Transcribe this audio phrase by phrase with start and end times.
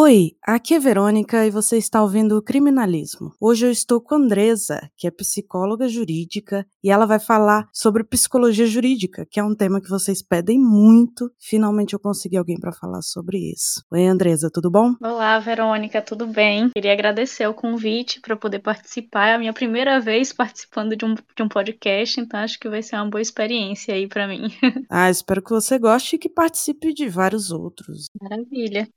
[0.00, 3.32] Oi, aqui é Verônica e você está ouvindo o Criminalismo.
[3.40, 8.02] Hoje eu estou com a Andresa, que é psicóloga jurídica, e ela vai falar sobre
[8.02, 11.30] psicologia jurídica, que é um tema que vocês pedem muito.
[11.38, 13.84] Finalmente eu consegui alguém para falar sobre isso.
[13.92, 14.94] Oi, Andresa, tudo bom?
[15.00, 16.70] Olá, Verônica, tudo bem?
[16.74, 19.28] Queria agradecer o convite para poder participar.
[19.28, 22.82] É a minha primeira vez participando de um, de um podcast, então acho que vai
[22.82, 24.48] ser uma boa experiência aí para mim.
[24.90, 28.08] ah, espero que você goste e que participe de vários outros.
[28.20, 28.88] Maravilha.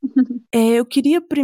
[0.52, 1.43] É, eu queria primeiro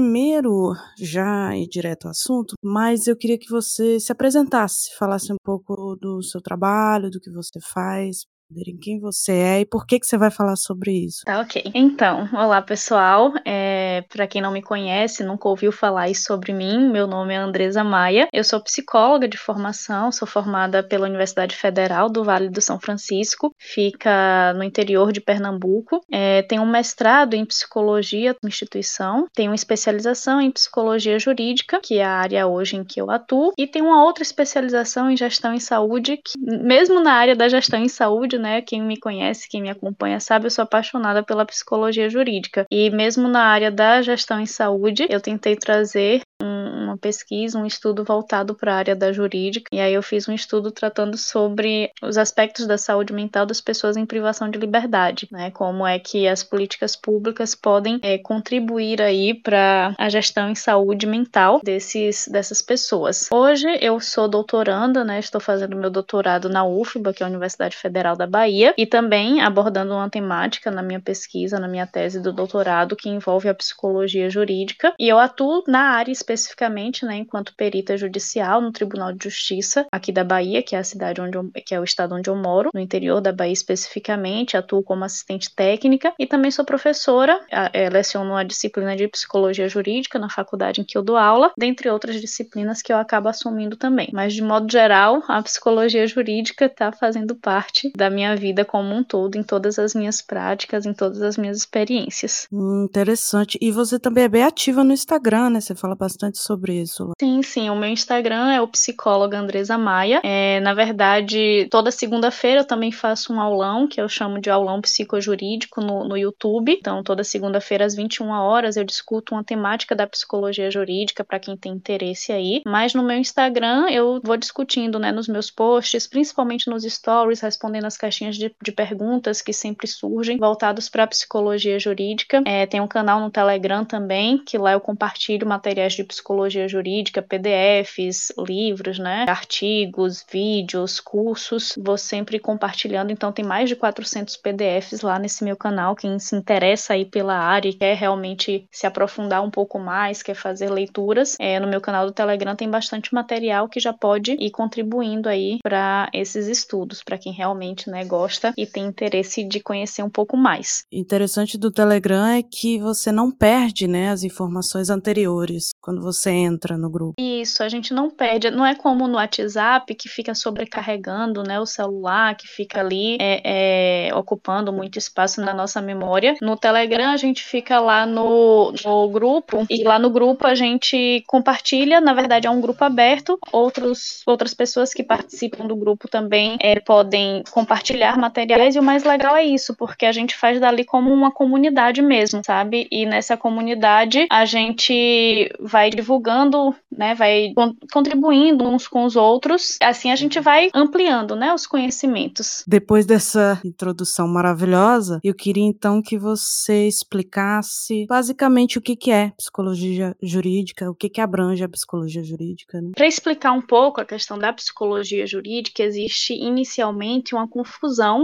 [0.97, 5.95] já ir direto ao assunto, mas eu queria que você se apresentasse, falasse um pouco
[5.95, 10.05] do seu trabalho, do que você faz, saberem quem você é e por que, que
[10.05, 11.21] você vai falar sobre isso.
[11.25, 11.63] Tá, ok.
[11.73, 13.31] Então, olá pessoal.
[13.45, 17.83] É, para quem não me conhece, nunca ouviu falar sobre mim, meu nome é Andresa
[17.83, 18.27] Maia.
[18.33, 23.53] Eu sou psicóloga de formação, sou formada pela Universidade Federal do Vale do São Francisco,
[23.59, 26.01] fica no interior de Pernambuco.
[26.11, 31.99] É, tenho um mestrado em psicologia da instituição, tenho uma especialização em psicologia jurídica, que
[31.99, 35.53] é a área hoje em que eu atuo, e tenho uma outra especialização em gestão
[35.53, 38.61] em saúde, que, mesmo na área da gestão em saúde, né?
[38.61, 42.65] Quem me conhece, quem me acompanha sabe, eu sou apaixonada pela psicologia jurídica.
[42.71, 47.65] E mesmo na área da gestão em saúde, eu tentei trazer um, uma pesquisa, um
[47.65, 49.67] estudo voltado para a área da jurídica.
[49.71, 53.97] E aí eu fiz um estudo tratando sobre os aspectos da saúde mental das pessoas
[53.97, 55.51] em privação de liberdade, né?
[55.51, 61.05] Como é que as políticas públicas podem é, contribuir aí para a gestão em saúde
[61.05, 63.27] mental desses dessas pessoas.
[63.31, 65.19] Hoje eu sou doutoranda, né?
[65.19, 69.41] Estou fazendo meu doutorado na UFBA, que é a Universidade Federal da Bahia, e também
[69.41, 74.29] abordando uma temática na minha pesquisa, na minha tese do doutorado que envolve a psicologia
[74.29, 74.93] jurídica.
[74.99, 80.11] E eu atuo na área especificamente, né, enquanto perita judicial no Tribunal de Justiça aqui
[80.11, 82.69] da Bahia, que é a cidade onde eu, que é o estado onde eu moro,
[82.73, 88.35] no interior da Bahia especificamente, atuo como assistente técnica e também sou professora, é, leciono
[88.35, 92.81] a disciplina de psicologia jurídica na faculdade em que eu dou aula, dentre outras disciplinas
[92.81, 94.09] que eu acabo assumindo também.
[94.13, 99.03] Mas de modo geral, a psicologia jurídica está fazendo parte da minha vida como um
[99.03, 102.47] todo, em todas as minhas práticas, em todas as minhas experiências.
[102.51, 103.57] Hum, interessante.
[103.61, 105.61] E você também é bem ativa no Instagram, né?
[105.61, 107.11] Você fala bastante sobre isso.
[107.19, 107.69] Sim, sim.
[107.69, 110.21] O meu Instagram é o psicóloga Andresa Maia.
[110.23, 114.81] É, na verdade, toda segunda-feira eu também faço um aulão, que eu chamo de aulão
[114.81, 116.77] psicojurídico no, no YouTube.
[116.79, 121.55] Então, toda segunda-feira às 21 horas eu discuto uma temática da psicologia jurídica para quem
[121.55, 122.61] tem interesse aí.
[122.65, 127.85] Mas no meu Instagram eu vou discutindo, né, nos meus posts, principalmente nos stories, respondendo
[127.85, 132.41] as caixinhas de, de perguntas que sempre surgem voltados para a psicologia jurídica.
[132.45, 137.21] É, tem um canal no Telegram também, que lá eu compartilho materiais de psicologia jurídica,
[137.21, 145.01] PDFs, livros, né, artigos, vídeos, cursos, vou sempre compartilhando, então tem mais de 400 PDFs
[145.01, 149.43] lá nesse meu canal, quem se interessa aí pela área e quer realmente se aprofundar
[149.43, 153.69] um pouco mais, quer fazer leituras, é, no meu canal do Telegram tem bastante material
[153.69, 158.65] que já pode ir contribuindo aí para esses estudos, para quem realmente, né, gosta e
[158.65, 160.83] tem interesse de conhecer um pouco mais.
[160.91, 166.31] Interessante do Telegram é que você não perde, né, as informações anteriores quando quando você
[166.31, 167.15] entra no grupo.
[167.19, 168.49] Isso, a gente não perde.
[168.49, 174.07] Não é como no WhatsApp que fica sobrecarregando, né, o celular, que fica ali é,
[174.07, 176.35] é, ocupando muito espaço na nossa memória.
[176.41, 181.23] No Telegram a gente fica lá no, no grupo e lá no grupo a gente
[181.27, 181.99] compartilha.
[181.99, 183.37] Na verdade é um grupo aberto.
[183.51, 187.78] Outros, outras pessoas que participam do grupo também é, podem compartilhar
[188.17, 192.01] materiais e o mais legal é isso, porque a gente faz dali como uma comunidade
[192.01, 192.87] mesmo, sabe?
[192.91, 197.53] E nessa comunidade a gente vai vai divulgando, né, vai
[197.93, 199.77] contribuindo uns com os outros.
[199.81, 202.65] Assim a gente vai ampliando, né, os conhecimentos.
[202.67, 209.31] Depois dessa introdução maravilhosa, eu queria então que você explicasse basicamente o que que é
[209.37, 212.81] psicologia jurídica, o que que abrange a psicologia jurídica.
[212.81, 212.91] Né?
[212.93, 217.68] Para explicar um pouco a questão da psicologia jurídica, existe inicialmente uma confusão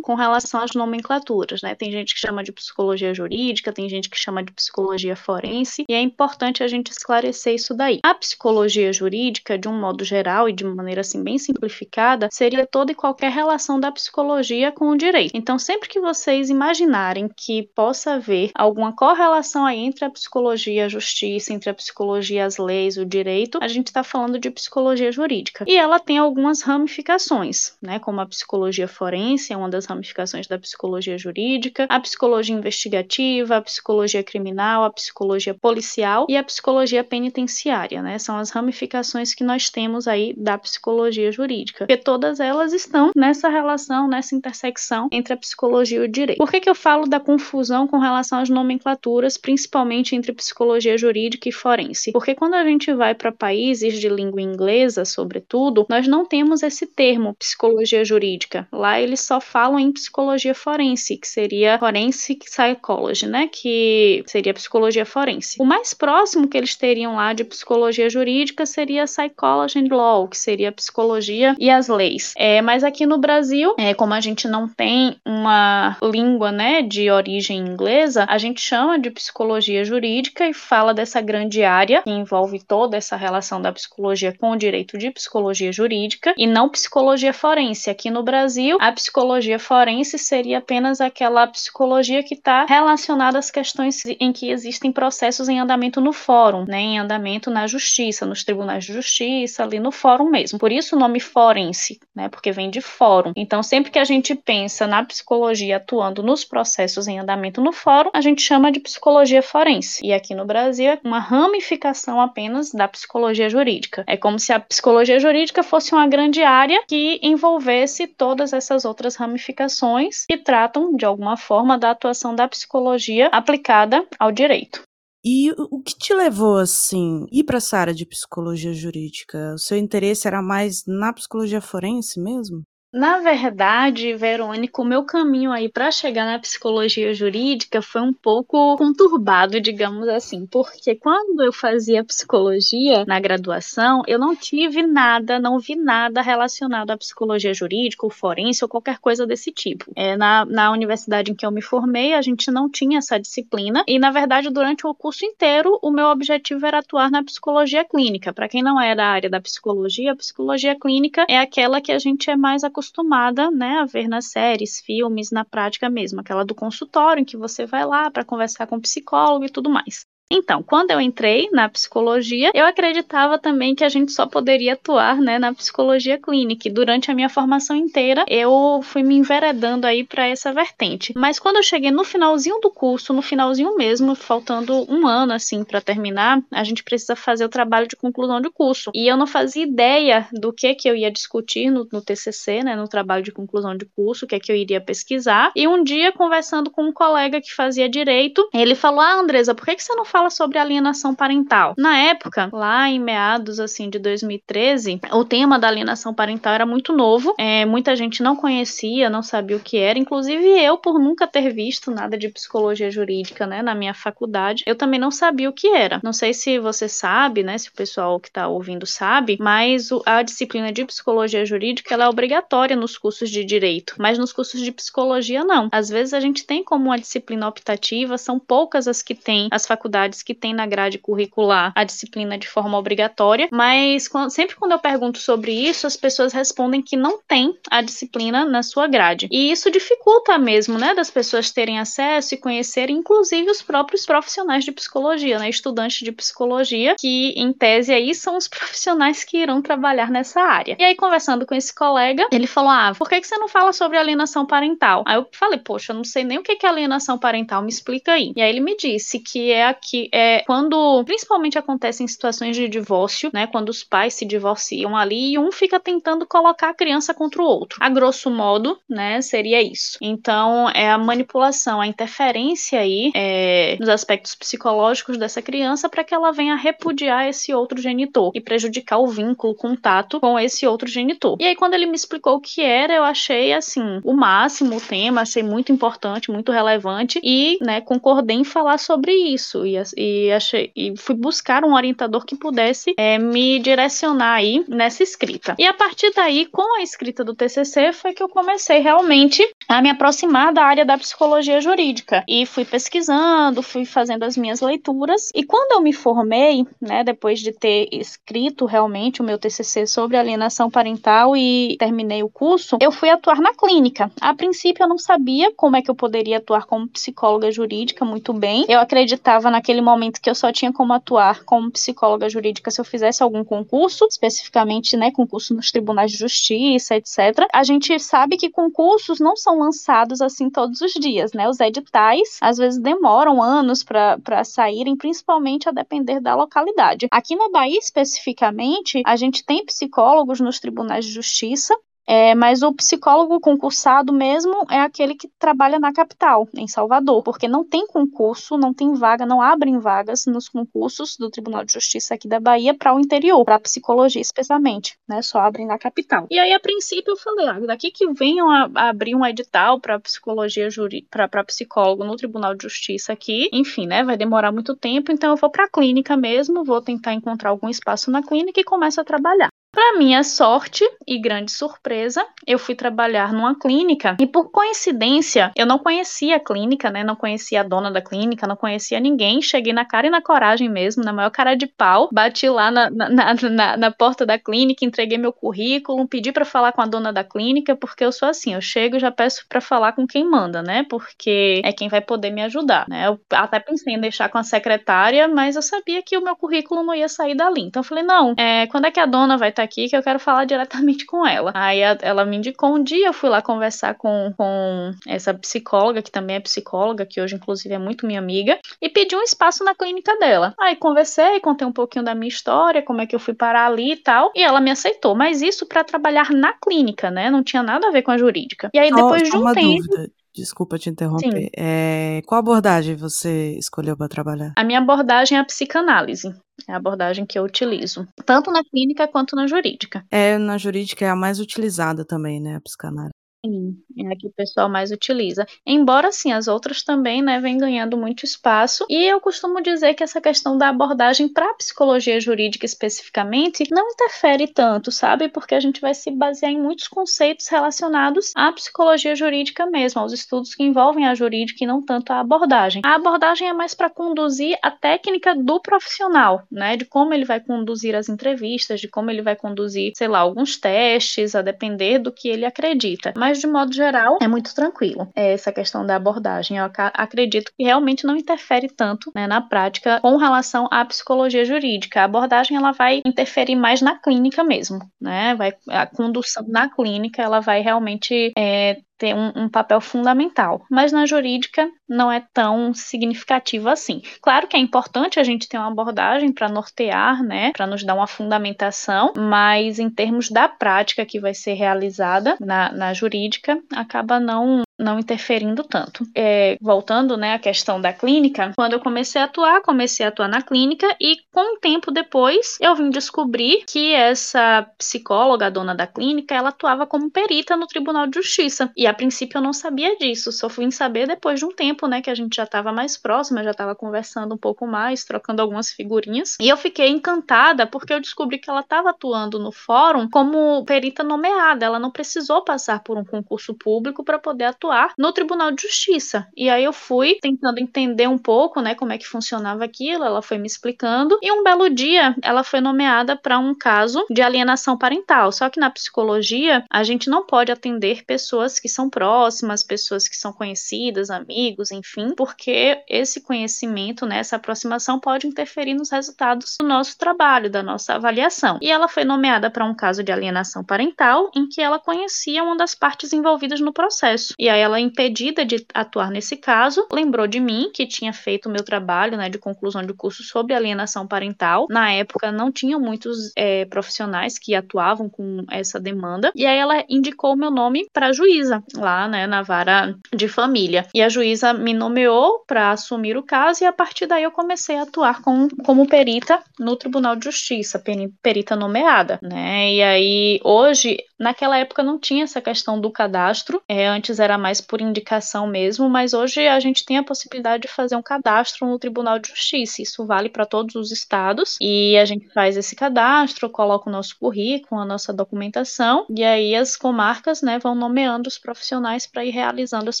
[0.02, 1.74] com relação às nomenclaturas, né?
[1.74, 5.94] Tem gente que chama de psicologia jurídica, tem gente que chama de psicologia forense, e
[5.94, 8.00] é importante a gente esclarecer isso daí.
[8.02, 12.92] A psicologia jurídica, de um modo geral e de maneira assim bem simplificada, seria toda
[12.92, 15.32] e qualquer relação da psicologia com o direito.
[15.34, 20.80] Então, sempre que vocês imaginarem que possa haver alguma correlação aí entre a psicologia e
[20.80, 24.50] a justiça, entre a psicologia e as leis, o direito, a gente está falando de
[24.50, 25.64] psicologia jurídica.
[25.66, 30.46] E ela tem algumas ramificações, né, como a psicologia forense forense é uma das ramificações
[30.46, 37.02] da psicologia jurídica, a psicologia investigativa, a psicologia criminal, a psicologia policial e a psicologia
[37.02, 38.18] penitenciária, né?
[38.18, 43.48] São as ramificações que nós temos aí da psicologia jurídica, porque todas elas estão nessa
[43.48, 46.38] relação, nessa intersecção entre a psicologia e o direito.
[46.38, 51.48] Por que, que eu falo da confusão com relação às nomenclaturas, principalmente entre psicologia jurídica
[51.48, 52.12] e forense?
[52.12, 56.86] Porque quando a gente vai para países de língua inglesa, sobretudo, nós não temos esse
[56.86, 58.66] termo psicologia jurídica.
[58.72, 63.48] Lá eles só falam em psicologia forense, que seria forensic psychology, né?
[63.50, 65.56] Que seria psicologia forense.
[65.60, 70.36] O mais próximo que eles teriam lá de psicologia jurídica seria psychology and law, que
[70.36, 72.34] seria psicologia e as leis.
[72.36, 77.10] É, mas aqui no Brasil, é, como a gente não tem uma língua, né, de
[77.10, 82.60] origem inglesa, a gente chama de psicologia jurídica e fala dessa grande área que envolve
[82.60, 87.90] toda essa relação da psicologia com o direito de psicologia jurídica e não psicologia forense.
[87.90, 89.11] Aqui no Brasil, a psicologia
[89.58, 95.58] forense seria apenas aquela psicologia que está relacionada às questões em que existem processos em
[95.60, 100.28] andamento no fórum, né, em andamento na justiça, nos tribunais de justiça, ali no fórum
[100.28, 100.58] mesmo.
[100.58, 103.32] Por isso o nome forense, né, porque vem de fórum.
[103.36, 108.10] Então, sempre que a gente pensa na psicologia atuando nos processos em andamento no fórum,
[108.12, 110.04] a gente chama de psicologia forense.
[110.04, 114.04] E aqui no Brasil é uma ramificação apenas da psicologia jurídica.
[114.06, 119.01] É como se a psicologia jurídica fosse uma grande área que envolvesse todas essas outras
[119.16, 124.82] ramificações que tratam, de alguma forma, da atuação da psicologia aplicada ao direito.
[125.24, 129.52] E o que te levou, assim, ir para essa área de psicologia jurídica?
[129.54, 132.62] O seu interesse era mais na psicologia forense mesmo?
[132.94, 138.76] Na verdade, Verônica, o meu caminho aí para chegar na psicologia jurídica foi um pouco
[138.76, 145.58] conturbado, digamos assim, porque quando eu fazia psicologia na graduação, eu não tive nada, não
[145.58, 149.90] vi nada relacionado à psicologia jurídica, ou forense, ou qualquer coisa desse tipo.
[149.96, 153.82] É, na, na universidade em que eu me formei, a gente não tinha essa disciplina,
[153.88, 158.34] e na verdade, durante o curso inteiro, o meu objetivo era atuar na psicologia clínica.
[158.34, 161.98] Para quem não é da área da psicologia, a psicologia clínica é aquela que a
[161.98, 166.44] gente é mais acostumado acostumada, né, a ver nas séries, filmes, na prática mesmo, aquela
[166.44, 170.06] do consultório em que você vai lá para conversar com o psicólogo e tudo mais.
[170.34, 175.20] Então, quando eu entrei na psicologia, eu acreditava também que a gente só poderia atuar
[175.20, 176.70] né, na psicologia clínica.
[176.70, 181.12] Durante a minha formação inteira, eu fui me enveredando aí para essa vertente.
[181.14, 185.64] Mas quando eu cheguei no finalzinho do curso, no finalzinho mesmo, faltando um ano assim
[185.64, 188.90] para terminar, a gente precisa fazer o trabalho de conclusão de curso.
[188.94, 192.74] E eu não fazia ideia do que que eu ia discutir no, no TCC, né,
[192.74, 195.52] no trabalho de conclusão de curso, o que é que eu iria pesquisar.
[195.54, 199.66] E um dia, conversando com um colega que fazia direito, ele falou: Ah, Andresa, por
[199.66, 201.74] que, que você não fala fala sobre alienação parental.
[201.76, 206.92] Na época, lá em meados assim de 2013, o tema da alienação parental era muito
[206.92, 211.26] novo, é, muita gente não conhecia, não sabia o que era, inclusive eu, por nunca
[211.26, 215.52] ter visto nada de psicologia jurídica, né, na minha faculdade, eu também não sabia o
[215.52, 216.00] que era.
[216.02, 220.22] Não sei se você sabe, né, se o pessoal que está ouvindo sabe, mas a
[220.22, 224.70] disciplina de psicologia jurídica ela é obrigatória nos cursos de direito, mas nos cursos de
[224.70, 225.68] psicologia não.
[225.72, 229.66] Às vezes a gente tem como uma disciplina optativa, são poucas as que tem as
[229.66, 234.56] faculdades faculdades que têm na grade curricular a disciplina de forma obrigatória, mas quando, sempre
[234.56, 238.86] quando eu pergunto sobre isso, as pessoas respondem que não tem a disciplina na sua
[238.86, 239.28] grade.
[239.30, 244.64] E isso dificulta mesmo, né, das pessoas terem acesso e conhecerem, inclusive, os próprios profissionais
[244.64, 249.62] de psicologia, né, estudantes de psicologia, que em tese aí são os profissionais que irão
[249.62, 250.76] trabalhar nessa área.
[250.78, 253.72] E aí, conversando com esse colega, ele falou: Ah, por que, que você não fala
[253.72, 255.04] sobre alienação parental?
[255.06, 258.12] Aí eu falei: Poxa, eu não sei nem o que é alienação parental, me explica
[258.12, 258.32] aí.
[258.36, 262.68] E aí ele me disse que é aqui é quando principalmente acontece em situações de
[262.68, 263.46] divórcio, né?
[263.46, 267.44] Quando os pais se divorciam ali e um fica tentando colocar a criança contra o
[267.44, 267.78] outro.
[267.80, 269.20] A grosso modo, né?
[269.20, 269.98] Seria isso.
[270.00, 276.14] Então, é a manipulação, a interferência aí é, nos aspectos psicológicos dessa criança para que
[276.14, 280.88] ela venha repudiar esse outro genitor e prejudicar o vínculo, o contato com esse outro
[280.88, 281.36] genitor.
[281.40, 284.80] E aí, quando ele me explicou o que era, eu achei assim o máximo o
[284.80, 289.66] tema, achei muito importante, muito relevante e, né, concordei em falar sobre isso.
[289.66, 295.02] E e achei e fui buscar um orientador que pudesse é, me direcionar aí nessa
[295.02, 295.54] escrita.
[295.58, 299.80] E a partir daí, com a escrita do TCC, foi que eu comecei realmente a
[299.80, 305.30] me aproximar da área da psicologia jurídica e fui pesquisando, fui fazendo as minhas leituras.
[305.34, 310.16] E quando eu me formei, né, depois de ter escrito realmente o meu TCC sobre
[310.16, 314.10] alienação parental e terminei o curso, eu fui atuar na clínica.
[314.20, 318.32] A princípio eu não sabia como é que eu poderia atuar como psicóloga jurídica muito
[318.32, 318.64] bem.
[318.68, 322.78] Eu acreditava naquele naquele momento que eu só tinha como atuar como psicóloga jurídica se
[322.80, 327.46] eu fizesse algum concurso, especificamente, né, concurso nos tribunais de justiça, etc.
[327.52, 331.48] A gente sabe que concursos não são lançados assim todos os dias, né?
[331.48, 337.06] Os editais às vezes demoram anos para saírem, principalmente a depender da localidade.
[337.10, 341.74] Aqui na Bahia, especificamente, a gente tem psicólogos nos tribunais de justiça,
[342.06, 347.46] é, mas o psicólogo concursado mesmo é aquele que trabalha na capital, em Salvador, porque
[347.46, 352.14] não tem concurso, não tem vaga, não abrem vagas nos concursos do Tribunal de Justiça
[352.14, 355.22] aqui da Bahia para o interior, para psicologia especialmente, né?
[355.22, 356.26] Só abrem na capital.
[356.30, 359.80] E aí, a princípio, eu falei, ah, daqui que venham a, a abrir um edital
[359.80, 364.02] para psicologia jurídica, para psicólogo no Tribunal de Justiça aqui, enfim, né?
[364.02, 367.68] Vai demorar muito tempo, então eu vou para a clínica mesmo, vou tentar encontrar algum
[367.68, 369.51] espaço na clínica e começo a trabalhar.
[369.74, 375.64] Para minha sorte e grande surpresa, eu fui trabalhar numa clínica e por coincidência, eu
[375.64, 377.02] não conhecia a clínica, né?
[377.02, 379.40] Não conhecia a dona da clínica, não conhecia ninguém.
[379.40, 382.10] Cheguei na cara e na coragem mesmo, na maior cara de pau.
[382.12, 386.72] Bati lá na, na, na, na porta da clínica, entreguei meu currículo, pedi para falar
[386.72, 389.62] com a dona da clínica, porque eu sou assim, eu chego e já peço para
[389.62, 390.84] falar com quem manda, né?
[390.86, 393.06] Porque é quem vai poder me ajudar, né?
[393.08, 396.82] Eu até pensei em deixar com a secretária, mas eu sabia que o meu currículo
[396.82, 397.62] não ia sair dali.
[397.62, 399.96] Então eu falei, não, é, quando é que a dona vai estar tá aqui que
[399.96, 401.52] eu quero falar diretamente com ela.
[401.54, 406.02] Aí a, ela me indicou um dia, eu fui lá conversar com, com essa psicóloga,
[406.02, 409.64] que também é psicóloga, que hoje inclusive é muito minha amiga, e pedi um espaço
[409.64, 410.54] na clínica dela.
[410.60, 413.92] Aí conversei, contei um pouquinho da minha história, como é que eu fui parar ali
[413.92, 417.30] e tal, e ela me aceitou, mas isso para trabalhar na clínica, né?
[417.30, 418.70] Não tinha nada a ver com a jurídica.
[418.74, 419.86] E aí depois de um tempo.
[419.86, 420.21] Dúvida.
[420.34, 421.50] Desculpa te interromper.
[421.56, 424.52] É, qual abordagem você escolheu para trabalhar?
[424.56, 426.34] A minha abordagem é a psicanálise.
[426.68, 430.04] É a abordagem que eu utilizo, tanto na clínica quanto na jurídica.
[430.10, 433.12] É, na jurídica é a mais utilizada também, né, a psicanálise.
[433.44, 435.44] Sim, é a que o pessoal mais utiliza.
[435.66, 438.86] Embora, sim, as outras também, né, vem ganhando muito espaço.
[438.88, 443.90] E eu costumo dizer que essa questão da abordagem para a psicologia jurídica especificamente não
[443.90, 445.28] interfere tanto, sabe?
[445.28, 450.12] Porque a gente vai se basear em muitos conceitos relacionados à psicologia jurídica mesmo, aos
[450.12, 452.80] estudos que envolvem a jurídica e não tanto a abordagem.
[452.84, 457.40] A abordagem é mais para conduzir a técnica do profissional, né, de como ele vai
[457.40, 462.12] conduzir as entrevistas, de como ele vai conduzir, sei lá, alguns testes, a depender do
[462.12, 463.12] que ele acredita.
[463.16, 466.58] Mas mas de modo geral é muito tranquilo é essa questão da abordagem.
[466.58, 472.00] Eu acredito que realmente não interfere tanto né, na prática com relação à psicologia jurídica.
[472.00, 475.34] A abordagem ela vai interferir mais na clínica mesmo, né?
[475.34, 480.92] Vai a condução na clínica ela vai realmente é, ter um, um, papel fundamental, mas
[480.92, 484.00] na jurídica não é tão significativo assim.
[484.22, 487.96] Claro que é importante a gente ter uma abordagem para nortear, né, para nos dar
[487.96, 494.20] uma fundamentação, mas em termos da prática que vai ser realizada na, na jurídica, acaba
[494.20, 496.04] não não interferindo tanto.
[496.14, 500.28] É, voltando, né, à questão da clínica, quando eu comecei a atuar, comecei a atuar
[500.28, 505.86] na clínica e com o tempo depois eu vim descobrir que essa psicóloga, dona da
[505.86, 508.70] clínica, ela atuava como perita no Tribunal de Justiça.
[508.76, 512.00] E a princípio eu não sabia disso, só fui saber depois de um tempo, né,
[512.00, 515.70] que a gente já estava mais próxima, já estava conversando um pouco mais, trocando algumas
[515.70, 516.36] figurinhas.
[516.40, 521.02] E eu fiquei encantada porque eu descobri que ela estava atuando no fórum como perita
[521.02, 525.62] nomeada, ela não precisou passar por um concurso público para poder atuar no Tribunal de
[525.62, 526.26] Justiça.
[526.36, 530.22] E aí eu fui tentando entender um pouco, né, como é que funcionava aquilo, ela
[530.22, 534.76] foi me explicando, e um belo dia ela foi nomeada para um caso de alienação
[534.76, 535.32] parental.
[535.32, 540.16] Só que na psicologia, a gente não pode atender pessoas que são próximas, pessoas que
[540.16, 546.66] são conhecidas, amigos, enfim, porque esse conhecimento, né, essa aproximação pode interferir nos resultados do
[546.66, 548.58] nosso trabalho, da nossa avaliação.
[548.60, 552.56] E ela foi nomeada para um caso de alienação parental em que ela conhecia uma
[552.56, 554.34] das partes envolvidas no processo.
[554.38, 558.52] E aí ela, impedida de atuar nesse caso, lembrou de mim, que tinha feito o
[558.52, 561.66] meu trabalho né, de conclusão de curso sobre alienação parental.
[561.68, 566.32] Na época, não tinham muitos é, profissionais que atuavam com essa demanda.
[566.34, 570.28] E aí ela indicou o meu nome para a juíza, lá né, na vara de
[570.28, 570.86] família.
[570.94, 574.76] E a juíza me nomeou para assumir o caso, e a partir daí eu comecei
[574.76, 577.82] a atuar com, como perita no Tribunal de Justiça,
[578.22, 579.18] perita nomeada.
[579.22, 579.74] Né?
[579.74, 584.60] E aí, hoje, naquela época não tinha essa questão do cadastro, é, antes era mais
[584.60, 588.78] por indicação mesmo, mas hoje a gente tem a possibilidade de fazer um cadastro no
[588.78, 589.80] Tribunal de Justiça.
[589.80, 594.18] Isso vale para todos os estados e a gente faz esse cadastro, coloca o nosso
[594.18, 599.30] currículo, a nossa documentação e aí as comarcas, né, vão nomeando os profissionais para ir
[599.30, 600.00] realizando as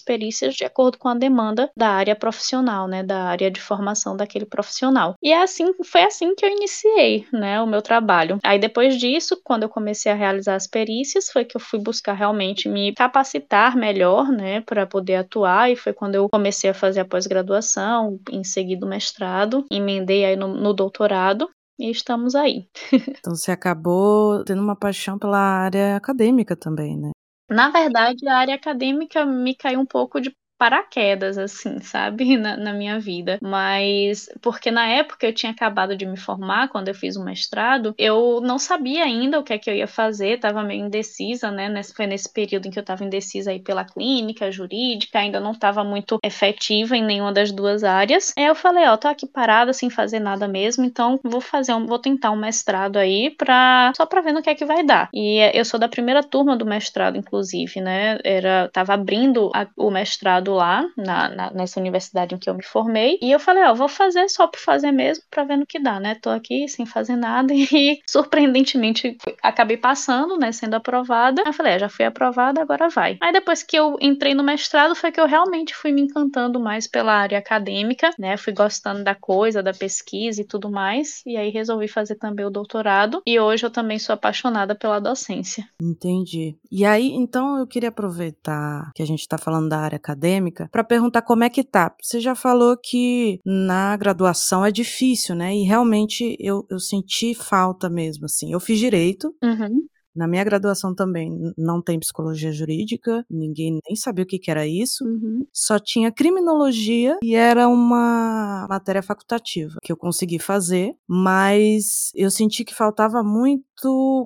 [0.00, 4.44] perícias de acordo com a demanda da área profissional, né, da área de formação daquele
[4.44, 5.14] profissional.
[5.22, 8.38] E é assim, foi assim que eu iniciei, né, o meu trabalho.
[8.42, 12.14] Aí depois disso, quando eu comecei a realizar as perícias foi que eu fui buscar
[12.14, 17.00] realmente me capacitar melhor, né, para poder atuar, e foi quando eu comecei a fazer
[17.00, 22.68] a pós-graduação, em seguida o mestrado, emendei aí no, no doutorado, e estamos aí.
[23.18, 27.10] então você acabou tendo uma paixão pela área acadêmica também, né?
[27.50, 32.72] Na verdade, a área acadêmica me caiu um pouco de paraquedas, assim, sabe, na, na,
[32.72, 33.38] minha vida.
[33.42, 37.94] Mas porque na época eu tinha acabado de me formar, quando eu fiz o mestrado,
[37.98, 41.68] eu não sabia ainda o que é que eu ia fazer, tava meio indecisa, né?
[41.68, 45.52] Nesse, foi nesse período em que eu tava indecisa aí pela clínica, jurídica, ainda não
[45.54, 48.32] tava muito efetiva em nenhuma das duas áreas.
[48.38, 51.86] Aí eu falei, ó, tô aqui parada sem fazer nada mesmo, então vou fazer um,
[51.86, 55.08] vou tentar um mestrado aí pra, só pra ver no que é que vai dar.
[55.12, 58.18] E eu sou da primeira turma do mestrado, inclusive, né?
[58.24, 62.62] Era, tava abrindo a, o mestrado lá, na, na, nessa universidade em que eu me
[62.62, 63.18] formei.
[63.20, 65.98] E eu falei, ó, vou fazer só por fazer mesmo, pra ver no que dá,
[65.98, 66.14] né?
[66.14, 70.52] Tô aqui sem fazer nada e, surpreendentemente, acabei passando, né?
[70.52, 71.42] Sendo aprovada.
[71.44, 73.18] Eu falei, é, já fui aprovada, agora vai.
[73.20, 76.86] Aí depois que eu entrei no mestrado, foi que eu realmente fui me encantando mais
[76.86, 78.36] pela área acadêmica, né?
[78.36, 81.22] Fui gostando da coisa, da pesquisa e tudo mais.
[81.26, 83.22] E aí resolvi fazer também o doutorado.
[83.26, 85.64] E hoje eu também sou apaixonada pela docência.
[85.80, 86.56] Entendi.
[86.70, 90.68] E aí, então, eu queria aproveitar que a gente tá falando da área acadêmica acadêmica
[90.70, 91.94] para perguntar como é que tá.
[92.00, 95.54] Você já falou que na graduação é difícil, né?
[95.54, 98.52] E realmente eu, eu senti falta mesmo, assim.
[98.52, 99.86] Eu fiz direito, uhum.
[100.14, 104.66] Na minha graduação também não tem psicologia jurídica, ninguém nem sabia o que, que era
[104.66, 105.04] isso.
[105.04, 105.46] Uhum.
[105.52, 112.62] Só tinha criminologia e era uma matéria facultativa que eu consegui fazer, mas eu senti
[112.62, 113.64] que faltava muito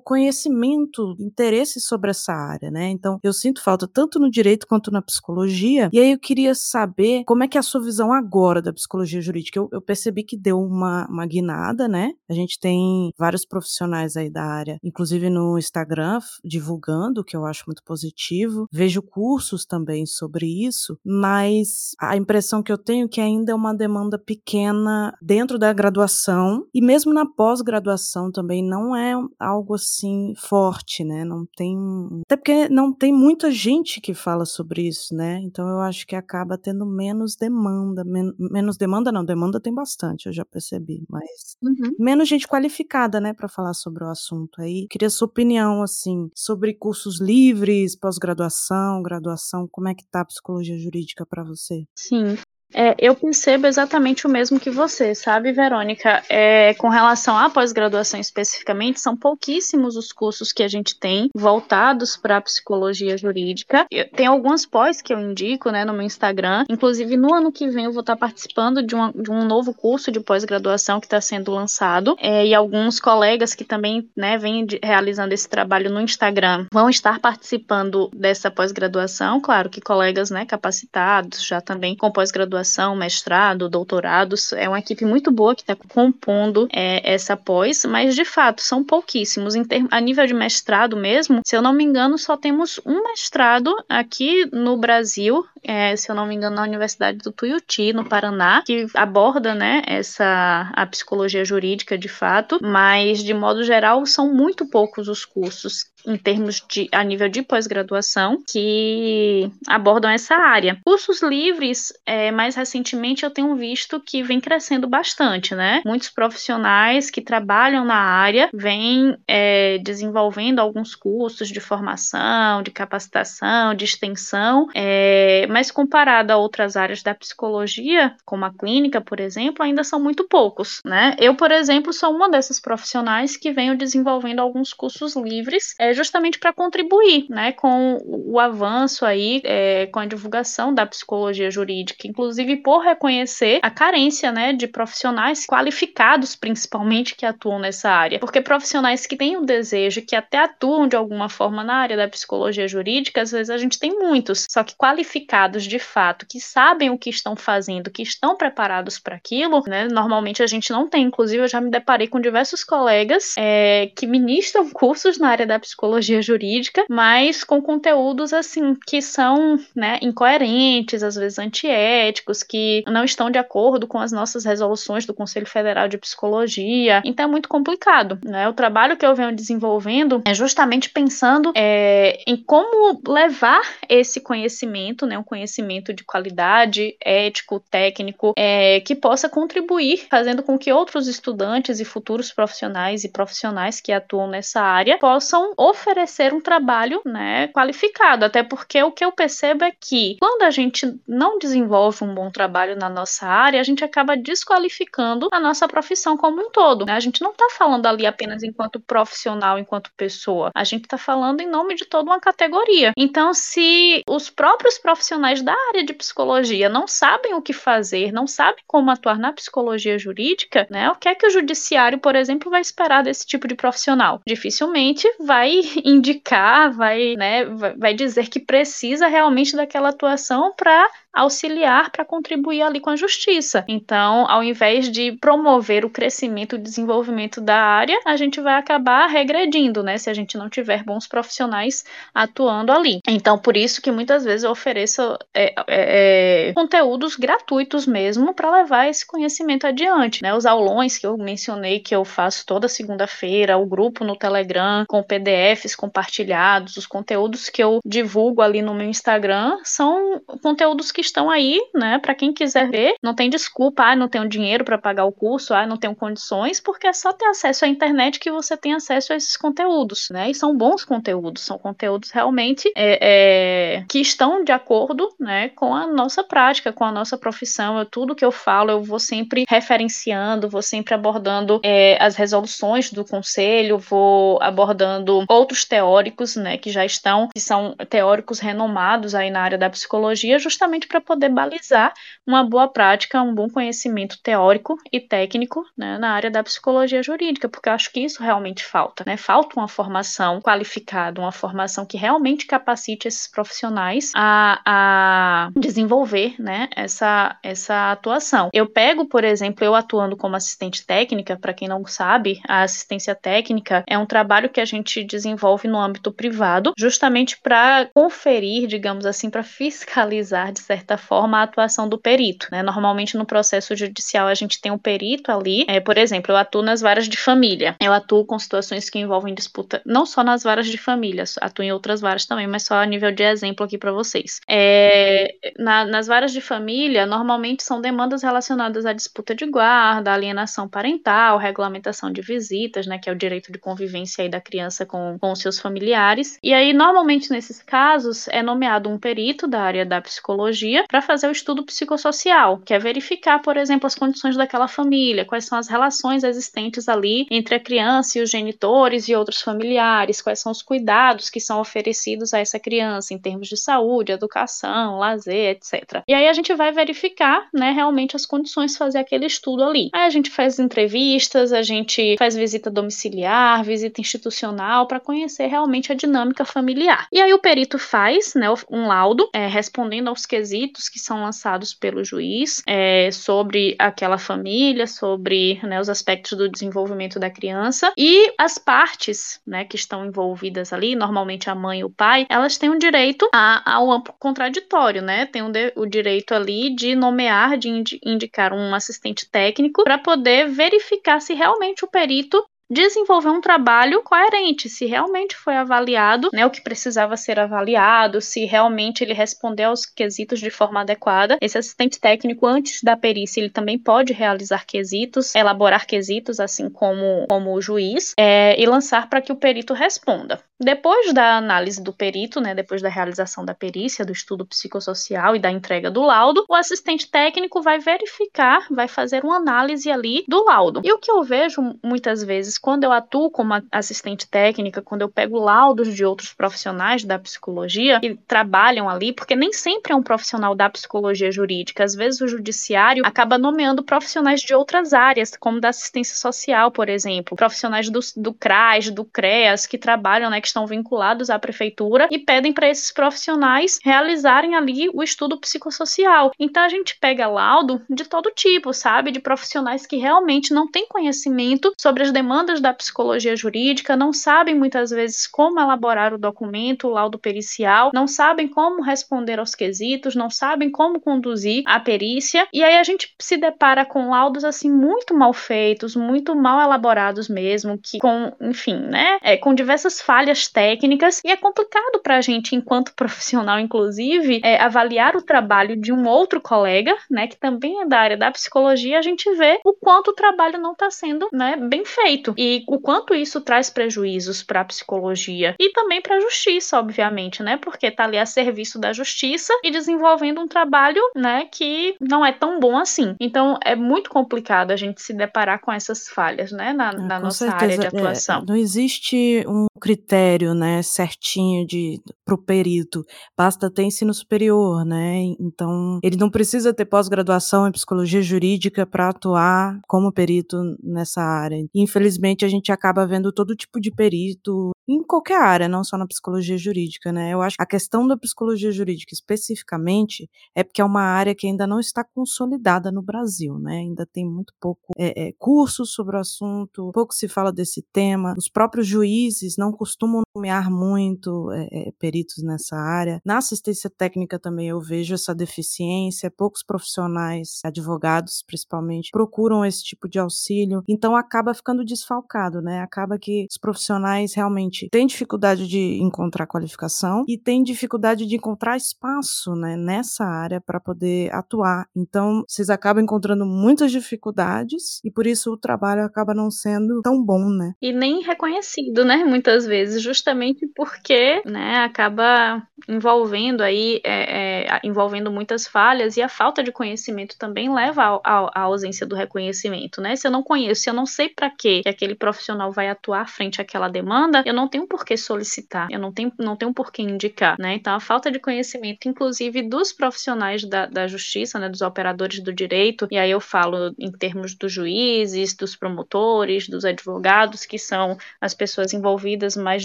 [0.05, 2.91] conhecimento, interesse sobre essa área, né?
[2.91, 5.91] Então eu sinto falta tanto no direito quanto na psicologia.
[5.93, 9.21] E aí eu queria saber como é que é a sua visão agora da psicologia
[9.21, 9.59] jurídica.
[9.59, 12.13] Eu, eu percebi que deu uma, uma guinada, né?
[12.29, 16.07] A gente tem vários profissionais aí da área, inclusive no Instagram
[16.45, 18.67] divulgando, que eu acho muito positivo.
[18.73, 23.55] Vejo cursos também sobre isso, mas a impressão que eu tenho é que ainda é
[23.55, 29.15] uma demanda pequena dentro da graduação e mesmo na pós-graduação também não é
[29.47, 31.25] algo assim forte, né?
[31.25, 31.77] Não tem.
[32.25, 35.41] Até porque não tem muita gente que fala sobre isso, né?
[35.43, 38.03] Então eu acho que acaba tendo menos demanda.
[38.05, 41.95] Men menos demanda, não, demanda tem bastante, eu já percebi, mas uhum.
[41.99, 44.87] menos gente qualificada, né, para falar sobre o assunto aí.
[44.91, 50.79] Queria sua opinião assim sobre cursos livres, pós-graduação, graduação, como é que tá a psicologia
[50.79, 51.85] jurídica para você?
[51.95, 52.37] Sim,
[52.75, 56.23] é, eu percebo exatamente o mesmo que você, sabe, Verônica?
[56.29, 62.17] É, com relação à pós-graduação especificamente, são pouquíssimos os cursos que a gente tem voltados
[62.17, 63.87] para a psicologia jurídica.
[63.91, 66.65] Eu, tem algumas pós que eu indico né, no meu Instagram.
[66.69, 70.11] Inclusive, no ano que vem eu vou estar participando de, uma, de um novo curso
[70.11, 72.17] de pós-graduação que está sendo lançado.
[72.19, 76.91] É, e alguns colegas que também né, vêm de, realizando esse trabalho no Instagram vão
[76.91, 79.41] estar participando dessa pós-graduação.
[79.41, 84.53] Claro que colegas né, capacitados, já também com pós-graduação graduação, mestrado, doutorados.
[84.53, 88.83] É uma equipe muito boa que está compondo é, essa pós, mas de fato são
[88.83, 89.55] pouquíssimos.
[89.91, 94.49] a nível de mestrado mesmo, se eu não me engano, só temos um mestrado aqui
[94.53, 98.87] no Brasil, é, se eu não me engano, na Universidade do Tuiuti, no Paraná, que
[98.95, 105.09] aborda né, essa, a psicologia jurídica de fato, mas de modo geral são muito poucos
[105.09, 110.79] os cursos em termos de a nível de pós-graduação que abordam essa área.
[110.85, 115.83] Cursos livres, é, mais recentemente eu tenho visto que vem crescendo bastante, né?
[115.85, 123.75] Muitos profissionais que trabalham na área vêm é, desenvolvendo alguns cursos de formação, de capacitação,
[123.75, 129.65] de extensão, é, mas comparado a outras áreas da psicologia, como a clínica, por exemplo,
[129.65, 131.17] ainda são muito poucos, né?
[131.19, 136.39] Eu, por exemplo, sou uma dessas profissionais que venho desenvolvendo alguns cursos livres, é, justamente
[136.39, 142.36] para contribuir, né, com o avanço aí, é, com a divulgação da psicologia jurídica, inclusive
[142.57, 149.07] por reconhecer a carência, né, de profissionais qualificados, principalmente, que atuam nessa área, porque profissionais
[149.07, 153.23] que têm o desejo, que até atuam de alguma forma na área da psicologia jurídica,
[153.23, 157.11] às vezes a gente tem muitos, só que qualificados de fato, que sabem o que
[157.11, 161.49] estão fazendo, que estão preparados para aquilo, né, normalmente a gente não tem, inclusive eu
[161.49, 166.85] já me deparei com diversos colegas é, que ministram cursos na área da psicologia jurídica,
[166.89, 173.39] mas com conteúdos assim que são, né, incoerentes, às vezes antiéticos que não estão de
[173.39, 177.03] acordo com as nossas resoluções do Conselho Federal de Psicologia.
[177.05, 178.19] Então é muito complicado.
[178.25, 178.49] Né?
[178.49, 185.07] O trabalho que eu venho desenvolvendo é justamente pensando é, em como levar esse conhecimento,
[185.07, 191.07] né, um conhecimento de qualidade, ético, técnico, é, que possa contribuir, fazendo com que outros
[191.07, 197.49] estudantes e futuros profissionais e profissionais que atuam nessa área possam oferecer um trabalho né,
[197.49, 198.25] qualificado.
[198.25, 202.31] Até porque o que eu percebo é que quando a gente não desenvolve um bom
[202.31, 206.87] trabalho na nossa área, a gente acaba desqualificando a nossa profissão como um todo.
[206.87, 206.93] Né?
[206.95, 210.51] A gente não está falando ali apenas enquanto profissional, enquanto pessoa.
[210.55, 212.93] A gente está falando em nome de toda uma categoria.
[212.97, 218.27] Então, se os próprios profissionais da área de psicologia não sabem o que fazer, não
[218.27, 220.91] sabem como atuar na psicologia jurídica, né?
[220.91, 224.23] O que é que o judiciário, por exemplo, vai esperar desse tipo de profissional?
[224.27, 227.45] Dificilmente vai indicar, vai, né,
[227.77, 233.65] vai dizer que precisa realmente daquela atuação para auxiliar para contribuir ali com a justiça.
[233.67, 239.07] Então, ao invés de promover o crescimento e desenvolvimento da área, a gente vai acabar
[239.07, 239.97] regredindo, né?
[239.97, 243.01] Se a gente não tiver bons profissionais atuando ali.
[243.09, 248.51] Então, por isso que muitas vezes eu ofereço é, é, é conteúdos gratuitos mesmo para
[248.51, 250.35] levar esse conhecimento adiante, né?
[250.35, 255.03] Os aulões que eu mencionei que eu faço toda segunda-feira, o grupo no Telegram com
[255.03, 261.31] PDFs compartilhados, os conteúdos que eu divulgo ali no meu Instagram são conteúdos que estão
[261.31, 262.95] aí, né, para quem quiser ver.
[263.03, 266.61] Não tem desculpa, ah, não tenho dinheiro para pagar o curso, ah, não tenho condições,
[266.61, 270.31] porque é só ter acesso à internet que você tem acesso a esses conteúdos, né?
[270.31, 275.75] E são bons conteúdos, são conteúdos realmente é, é, que estão de acordo, né, com
[275.75, 277.79] a nossa prática, com a nossa profissão.
[277.79, 282.93] Eu, tudo que eu falo, eu vou sempre referenciando, vou sempre abordando é, as resoluções
[282.93, 289.31] do conselho, vou abordando outros teóricos, né, que já estão, que são teóricos renomados aí
[289.31, 291.93] na área da psicologia, justamente para para poder balizar
[292.27, 297.49] uma boa prática, um bom conhecimento teórico e técnico né, na área da psicologia jurídica,
[297.49, 299.05] porque eu acho que isso realmente falta.
[299.07, 299.17] Né?
[299.17, 306.69] Falta uma formação qualificada, uma formação que realmente capacite esses profissionais a, a desenvolver né,
[306.75, 308.49] essa, essa atuação.
[308.53, 313.15] Eu pego, por exemplo, eu atuando como assistente técnica, para quem não sabe, a assistência
[313.15, 319.05] técnica é um trabalho que a gente desenvolve no âmbito privado, justamente para conferir, digamos
[319.05, 322.49] assim, para fiscalizar de certa certa forma, a atuação do perito.
[322.53, 322.63] Né?
[322.63, 325.65] Normalmente, no processo judicial, a gente tem um perito ali.
[325.69, 327.77] É, por exemplo, eu atuo nas varas de família.
[327.81, 331.73] Eu atuo com situações que envolvem disputa, não só nas varas de família, atuo em
[331.73, 334.41] outras varas também, mas só a nível de exemplo aqui para vocês.
[334.49, 340.69] É, na, nas varas de família, normalmente são demandas relacionadas à disputa de guarda, alienação
[340.69, 345.19] parental, regulamentação de visitas, né, que é o direito de convivência aí da criança com,
[345.19, 346.39] com seus familiares.
[346.43, 351.29] E aí, normalmente, nesses casos, é nomeado um perito da área da psicologia para fazer
[351.29, 355.69] o estudo psicossocial, que é verificar, por exemplo, as condições daquela família, quais são as
[355.69, 360.63] relações existentes ali entre a criança e os genitores e outros familiares, quais são os
[360.63, 366.03] cuidados que são oferecidos a essa criança em termos de saúde, educação, lazer, etc.
[366.09, 369.91] E aí a gente vai verificar, né, realmente as condições fazer aquele estudo ali.
[369.93, 375.93] Aí a gente faz entrevistas, a gente faz visita domiciliar, visita institucional para conhecer realmente
[375.93, 377.07] a dinâmica familiar.
[377.13, 381.23] E aí o perito faz, né, um laudo é, respondendo aos quesitos quesitos que são
[381.23, 387.93] lançados pelo juiz é, sobre aquela família, sobre né, os aspectos do desenvolvimento da criança
[387.97, 392.57] e as partes né, que estão envolvidas ali, normalmente a mãe e o pai, elas
[392.57, 395.27] têm o um direito ao amplo contraditório, né?
[395.27, 397.69] Tem de, o direito ali de nomear, de
[398.05, 404.69] indicar um assistente técnico para poder verificar se realmente o perito desenvolver um trabalho coerente,
[404.69, 409.87] se realmente foi avaliado, né, o que precisava ser avaliado, se realmente ele respondeu aos
[409.87, 411.39] quesitos de forma adequada.
[411.41, 417.27] Esse assistente técnico, antes da perícia, ele também pode realizar quesitos, elaborar quesitos, assim como,
[417.29, 420.41] como o juiz, é, e lançar para que o perito responda.
[420.59, 425.39] Depois da análise do perito, né, depois da realização da perícia, do estudo psicossocial e
[425.39, 430.45] da entrega do laudo, o assistente técnico vai verificar, vai fazer uma análise ali do
[430.45, 430.81] laudo.
[430.83, 435.09] E o que eu vejo muitas vezes quando eu atuo como assistente técnica, quando eu
[435.09, 440.03] pego laudos de outros profissionais da psicologia que trabalham ali, porque nem sempre é um
[440.03, 445.61] profissional da psicologia jurídica, às vezes o judiciário acaba nomeando profissionais de outras áreas, como
[445.61, 450.47] da assistência social, por exemplo, profissionais do, do CRAS, do CREAS, que trabalham, né, que
[450.47, 456.33] estão vinculados à prefeitura e pedem para esses profissionais realizarem ali o estudo psicossocial.
[456.39, 460.87] Então a gente pega laudo de todo tipo, sabe, de profissionais que realmente não têm
[460.89, 466.19] conhecimento sobre as demandas demandas da psicologia jurídica, não sabem muitas vezes como elaborar o
[466.19, 471.81] documento, o laudo pericial, não sabem como responder aos quesitos, não sabem como conduzir a
[471.81, 476.63] perícia, e aí a gente se depara com laudos assim muito mal feitos, muito mal
[476.63, 482.17] elaborados mesmo, que com, enfim, né, é, com diversas falhas técnicas, e é complicado para
[482.17, 487.37] a gente, enquanto profissional, inclusive, é, avaliar o trabalho de um outro colega, né, que
[487.37, 490.91] também é da área da psicologia, a gente vê o quanto o trabalho não está
[490.91, 496.01] sendo, né, bem feito e o quanto isso traz prejuízos para a psicologia e também
[496.01, 500.49] para a justiça, obviamente, né, porque está ali a serviço da justiça e desenvolvendo um
[500.49, 503.15] trabalho, né, que não é tão bom assim.
[503.21, 507.21] Então é muito complicado a gente se deparar com essas falhas, né, na, é, na
[507.21, 507.65] nossa certeza.
[507.65, 508.43] área de é, atuação.
[508.43, 513.05] É, não existe um critério, né, certinho de pro perito.
[513.37, 515.23] Basta ter ensino superior, né?
[515.39, 521.57] Então, ele não precisa ter pós-graduação em psicologia jurídica para atuar como perito nessa área.
[521.75, 526.07] Infelizmente, a gente acaba vendo todo tipo de perito em qualquer área, não só na
[526.07, 527.33] psicologia jurídica, né?
[527.33, 531.47] Eu acho que a questão da psicologia jurídica especificamente é porque é uma área que
[531.47, 533.79] ainda não está consolidada no Brasil, né?
[533.79, 538.35] Ainda tem muito pouco é, é, cursos sobre o assunto, pouco se fala desse tema.
[538.39, 543.21] Os próprios juízes não costumam nomear muito é, peritos nessa área.
[543.25, 550.09] Na assistência técnica também eu vejo essa deficiência, poucos profissionais, advogados principalmente, procuram esse tipo
[550.09, 552.81] de auxílio, então acaba ficando desfalcado, né?
[552.81, 558.77] Acaba que os profissionais realmente têm dificuldade de encontrar qualificação e têm dificuldade de encontrar
[558.77, 561.87] espaço, né, nessa área para poder atuar.
[561.97, 567.25] Então, vocês acabam encontrando muitas dificuldades e por isso o trabalho acaba não sendo tão
[567.25, 567.73] bom, né?
[567.81, 570.26] E nem reconhecido, né, muitas vezes, justamente
[570.75, 577.37] porque, né, acaba envolvendo aí, é, é, envolvendo muitas falhas e a falta de conhecimento
[577.39, 580.15] também leva à ausência do reconhecimento, né?
[580.15, 583.61] Se eu não conheço, se eu não sei para que aquele profissional vai atuar frente
[583.61, 587.03] àquela demanda, eu não tenho por que solicitar, eu não tenho, não tenho por que
[587.03, 587.75] indicar, né?
[587.75, 592.53] Então a falta de conhecimento, inclusive dos profissionais da, da justiça, né, dos operadores do
[592.53, 598.17] direito, e aí eu falo em termos dos juízes, dos promotores, dos advogados, que são
[598.41, 599.85] as pessoas envolvidas mais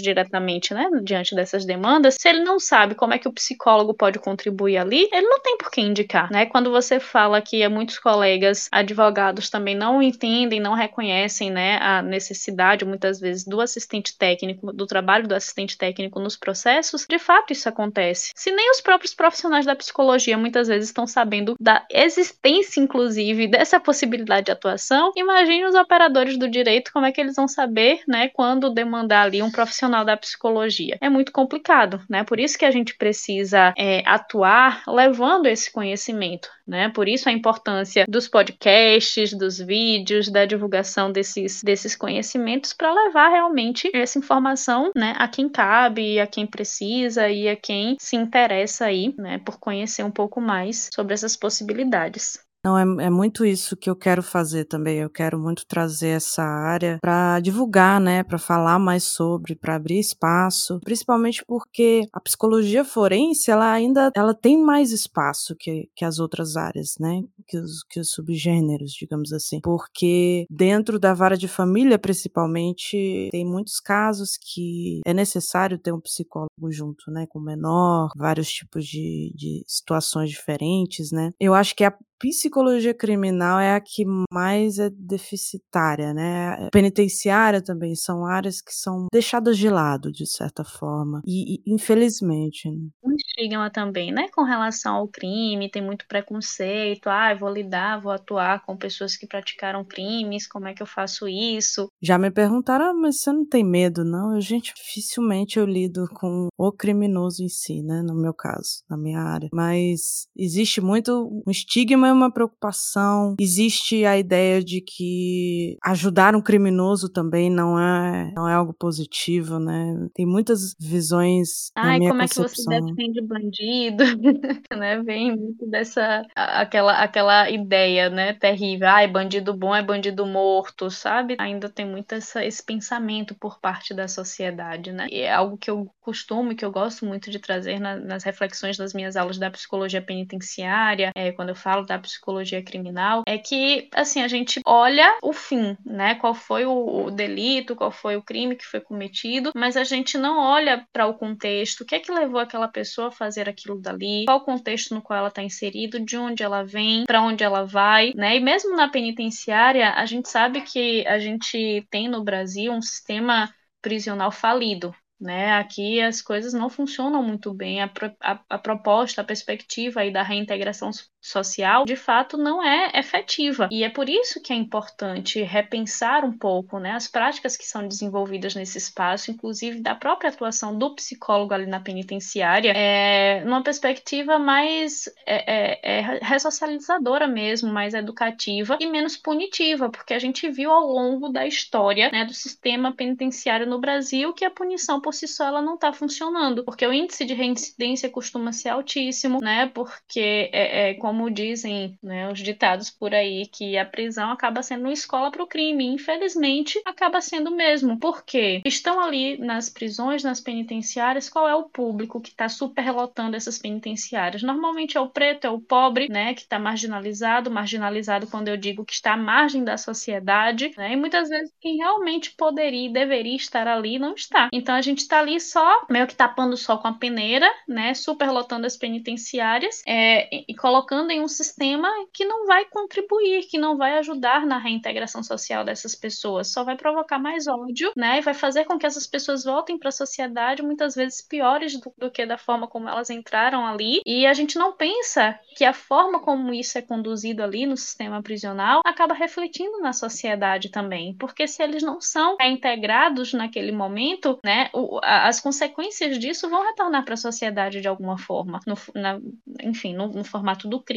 [0.00, 0.31] diretamente,
[0.74, 4.78] né, diante dessas demandas, se ele não sabe como é que o psicólogo pode contribuir
[4.78, 6.46] ali, ele não tem por que indicar, né?
[6.46, 12.84] Quando você fala que muitos colegas advogados também não entendem, não reconhecem, né, a necessidade
[12.84, 17.68] muitas vezes do assistente técnico, do trabalho do assistente técnico nos processos, de fato isso
[17.68, 18.32] acontece.
[18.34, 23.80] Se nem os próprios profissionais da psicologia muitas vezes estão sabendo da existência, inclusive, dessa
[23.80, 28.28] possibilidade de atuação, imagine os operadores do direito como é que eles vão saber, né,
[28.28, 30.96] quando demandar ali um profissional da psicologia.
[31.00, 32.24] É muito complicado, né?
[32.24, 36.88] Por isso que a gente precisa é, atuar levando esse conhecimento, né?
[36.88, 43.28] Por isso a importância dos podcasts, dos vídeos, da divulgação desses, desses conhecimentos para levar
[43.28, 48.86] realmente essa informação, né, a quem cabe, a quem precisa e a quem se interessa
[48.86, 52.38] aí, né, por conhecer um pouco mais sobre essas possibilidades.
[52.64, 54.98] Não, é, é muito isso que eu quero fazer também.
[54.98, 59.98] Eu quero muito trazer essa área para divulgar, né, para falar mais sobre, para abrir
[59.98, 66.20] espaço, principalmente porque a psicologia forense, ela ainda ela tem mais espaço que, que as
[66.20, 69.60] outras áreas, né, que os, que os subgêneros, digamos assim.
[69.60, 76.00] Porque dentro da vara de família, principalmente, tem muitos casos que é necessário ter um
[76.00, 81.30] psicólogo junto, né, com o menor, vários tipos de, de situações diferentes, né.
[81.40, 81.92] Eu acho que a
[82.22, 86.68] psicologia criminal é a que mais é deficitária, né?
[86.70, 91.20] Penitenciária também são áreas que são deixadas de lado, de certa forma.
[91.26, 92.70] E, e infelizmente.
[92.70, 92.88] Né?
[93.02, 94.28] Um estigma também, né?
[94.32, 97.08] Com relação ao crime, tem muito preconceito.
[97.08, 101.28] Ah, vou lidar, vou atuar com pessoas que praticaram crimes, como é que eu faço
[101.28, 101.88] isso?
[102.00, 104.34] Já me perguntaram, ah, mas você não tem medo, não?
[104.34, 108.00] Eu, gente, dificilmente eu lido com o criminoso em si, né?
[108.02, 109.48] No meu caso, na minha área.
[109.52, 113.34] Mas existe muito um estigma é uma preocupação.
[113.40, 119.58] Existe a ideia de que ajudar um criminoso também não é, não é algo positivo,
[119.58, 120.08] né?
[120.14, 121.70] Tem muitas visões.
[121.74, 122.44] Ai, como concepção.
[122.44, 124.04] é que você defende bandido?
[124.78, 125.02] né?
[125.02, 128.34] Vem muito dessa aquela, aquela ideia, né?
[128.34, 128.88] Terrível.
[128.88, 131.36] Ai, bandido bom é bandido morto, sabe?
[131.38, 135.06] Ainda tem muito essa, esse pensamento por parte da sociedade, né?
[135.10, 138.24] E é algo que eu costumo e que eu gosto muito de trazer na, nas
[138.24, 143.38] reflexões das minhas aulas da psicologia penitenciária, é, quando eu falo da psicologia criminal é
[143.38, 146.14] que, assim, a gente olha o fim, né?
[146.16, 150.18] Qual foi o, o delito, qual foi o crime que foi cometido, mas a gente
[150.18, 153.80] não olha para o contexto, o que é que levou aquela pessoa a fazer aquilo
[153.80, 157.44] dali, qual o contexto no qual ela está inserido, de onde ela vem, para onde
[157.44, 158.36] ela vai, né?
[158.36, 163.52] E mesmo na penitenciária, a gente sabe que a gente tem no Brasil um sistema
[163.80, 165.52] prisional falido, né?
[165.52, 167.82] Aqui as coisas não funcionam muito bem.
[167.82, 170.90] A, a, a, proposta, a perspectiva aí da reintegração
[171.22, 173.68] social, de fato, não é efetiva.
[173.70, 177.86] E é por isso que é importante repensar um pouco né, as práticas que são
[177.86, 184.36] desenvolvidas nesse espaço, inclusive da própria atuação do psicólogo ali na penitenciária, é, numa perspectiva
[184.36, 190.72] mais é, é, é ressocializadora mesmo, mais educativa e menos punitiva, porque a gente viu
[190.72, 195.28] ao longo da história né, do sistema penitenciário no Brasil que a punição por si
[195.28, 199.70] só ela não está funcionando, porque o índice de reincidência costuma ser altíssimo, né?
[199.72, 204.84] Porque é, é como dizem né, os ditados por aí que a prisão acaba sendo
[204.84, 205.84] uma escola para o crime.
[205.84, 207.98] Infelizmente, acaba sendo mesmo.
[207.98, 213.58] Porque estão ali nas prisões, nas penitenciárias, qual é o público que está superlotando essas
[213.58, 214.42] penitenciárias?
[214.42, 216.32] Normalmente é o preto, é o pobre, né?
[216.32, 220.94] Que está marginalizado, marginalizado quando eu digo que está à margem da sociedade, né?
[220.94, 224.48] E muitas vezes quem realmente poderia e deveria estar ali não está.
[224.50, 227.92] Então a gente está ali só, meio que tapando o sol com a peneira, né?
[227.92, 233.76] Superlotando as penitenciárias é, e colocando em um sistema que não vai contribuir, que não
[233.76, 238.18] vai ajudar na reintegração social dessas pessoas, só vai provocar mais ódio, né?
[238.18, 241.92] E vai fazer com que essas pessoas voltem para a sociedade muitas vezes piores do,
[241.96, 244.00] do que da forma como elas entraram ali.
[244.06, 248.22] E a gente não pensa que a forma como isso é conduzido ali no sistema
[248.22, 254.70] prisional acaba refletindo na sociedade também, porque se eles não são reintegrados naquele momento, né?
[254.72, 259.20] O, as consequências disso vão retornar para a sociedade de alguma forma, no, na,
[259.62, 260.91] enfim, no, no, formato do crime,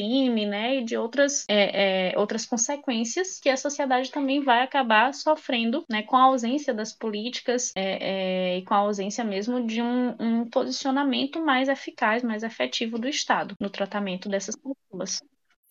[0.45, 5.85] né, e de outras, é, é, outras consequências que a sociedade também vai acabar sofrendo,
[5.89, 10.15] né, com a ausência das políticas é, é, e com a ausência mesmo de um,
[10.19, 15.21] um posicionamento mais eficaz, mais efetivo do Estado no tratamento dessas pessoas.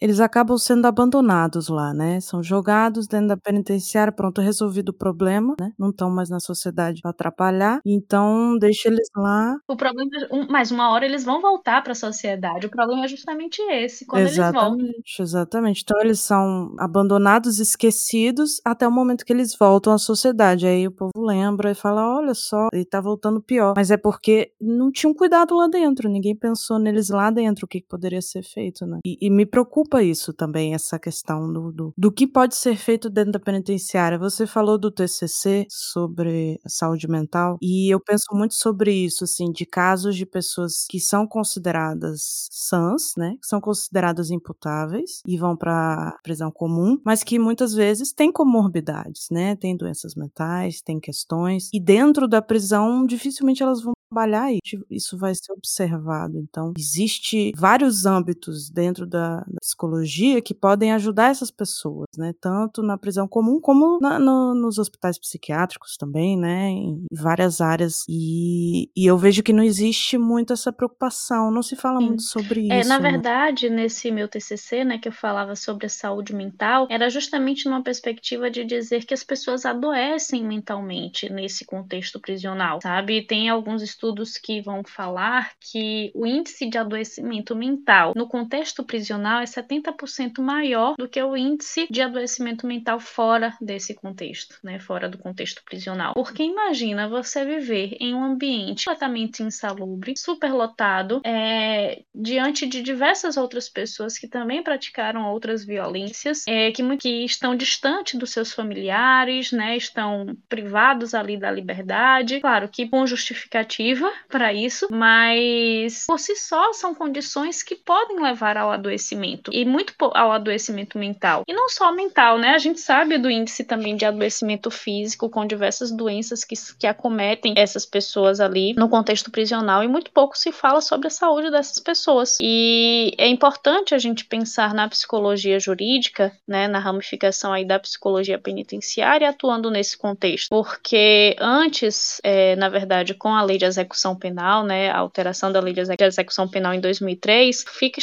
[0.00, 5.54] Eles acabam sendo abandonados lá, né, são jogados dentro da penitenciária, pronto, resolvido o problema,
[5.60, 9.56] né, não estão mais na sociedade para atrapalhar, então deixa eles lá.
[9.68, 13.08] O problema é, mas uma hora eles vão voltar para a sociedade, o problema é
[13.08, 15.04] justamente esse, quando exatamente, eles voltam.
[15.24, 20.86] Exatamente, então eles são abandonados, esquecidos, até o momento que eles voltam à sociedade, aí
[20.86, 24.90] o povo lembra e fala, olha só, ele tá voltando pior, mas é porque não
[24.90, 28.98] tinham cuidado lá dentro, ninguém pensou neles lá dentro, o que poderia ser feito, né,
[29.06, 32.76] e, e me preocupa preocupa isso também, essa questão do, do, do que pode ser
[32.76, 34.18] feito dentro da penitenciária.
[34.18, 39.64] Você falou do TCC sobre saúde mental e eu penso muito sobre isso, assim, de
[39.66, 46.16] casos de pessoas que são consideradas sãs, né, que são consideradas imputáveis e vão para
[46.22, 51.80] prisão comum, mas que muitas vezes têm comorbidades, né, têm doenças mentais, têm questões e
[51.80, 56.38] dentro da prisão dificilmente elas vão trabalhar e isso vai ser observado.
[56.38, 62.32] Então, existe vários âmbitos dentro da, da psicologia que podem ajudar essas pessoas, né?
[62.40, 66.68] Tanto na prisão comum como na, no, nos hospitais psiquiátricos também, né?
[66.68, 68.04] Em várias áreas.
[68.08, 72.06] E, e, eu vejo que não existe muito essa preocupação, não se fala Sim.
[72.06, 72.88] muito sobre é, isso.
[72.88, 73.10] Na né?
[73.10, 77.82] verdade, nesse meu TCC, né, que eu falava sobre a saúde mental, era justamente numa
[77.82, 83.26] perspectiva de dizer que as pessoas adoecem mentalmente nesse contexto prisional, sabe?
[83.26, 84.03] Tem alguns estudos
[84.42, 90.94] que vão falar que o índice de adoecimento mental no contexto prisional é 70% maior
[90.98, 96.14] do que o índice de adoecimento mental fora desse contexto, né, fora do contexto prisional.
[96.14, 103.68] Porque imagina você viver em um ambiente completamente insalubre, superlotado, é, diante de diversas outras
[103.68, 109.76] pessoas que também praticaram outras violências, é, que, que estão distantes dos seus familiares, né,
[109.76, 113.83] estão privados ali da liberdade, claro que com justificativa
[114.28, 119.94] para isso, mas por si só são condições que podem levar ao adoecimento e muito
[120.14, 121.42] ao adoecimento mental.
[121.46, 122.50] E não só mental, né?
[122.50, 127.54] A gente sabe do índice também de adoecimento físico com diversas doenças que, que acometem
[127.56, 131.78] essas pessoas ali no contexto prisional e muito pouco se fala sobre a saúde dessas
[131.78, 132.38] pessoas.
[132.40, 138.38] E é importante a gente pensar na psicologia jurídica, né, na ramificação aí da psicologia
[138.38, 144.64] penitenciária atuando nesse contexto, porque antes, é, na verdade, com a lei de execução penal,
[144.64, 148.00] né, a alteração da lei de execução penal em 2003, fica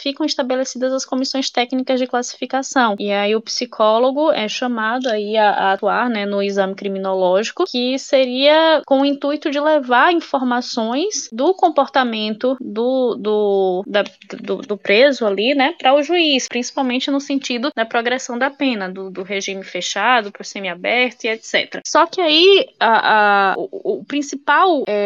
[0.00, 2.96] ficam estabelecidas as comissões técnicas de classificação.
[2.98, 7.98] E aí o psicólogo é chamado aí a, a atuar, né, no exame criminológico, que
[7.98, 14.04] seria com o intuito de levar informações do comportamento do, do, da,
[14.40, 18.88] do, do, preso ali, né, para o juiz, principalmente no sentido da progressão da pena,
[18.88, 21.80] do, do regime fechado para o semiaberto e etc.
[21.86, 25.03] Só que aí a, a o, o, principal, é,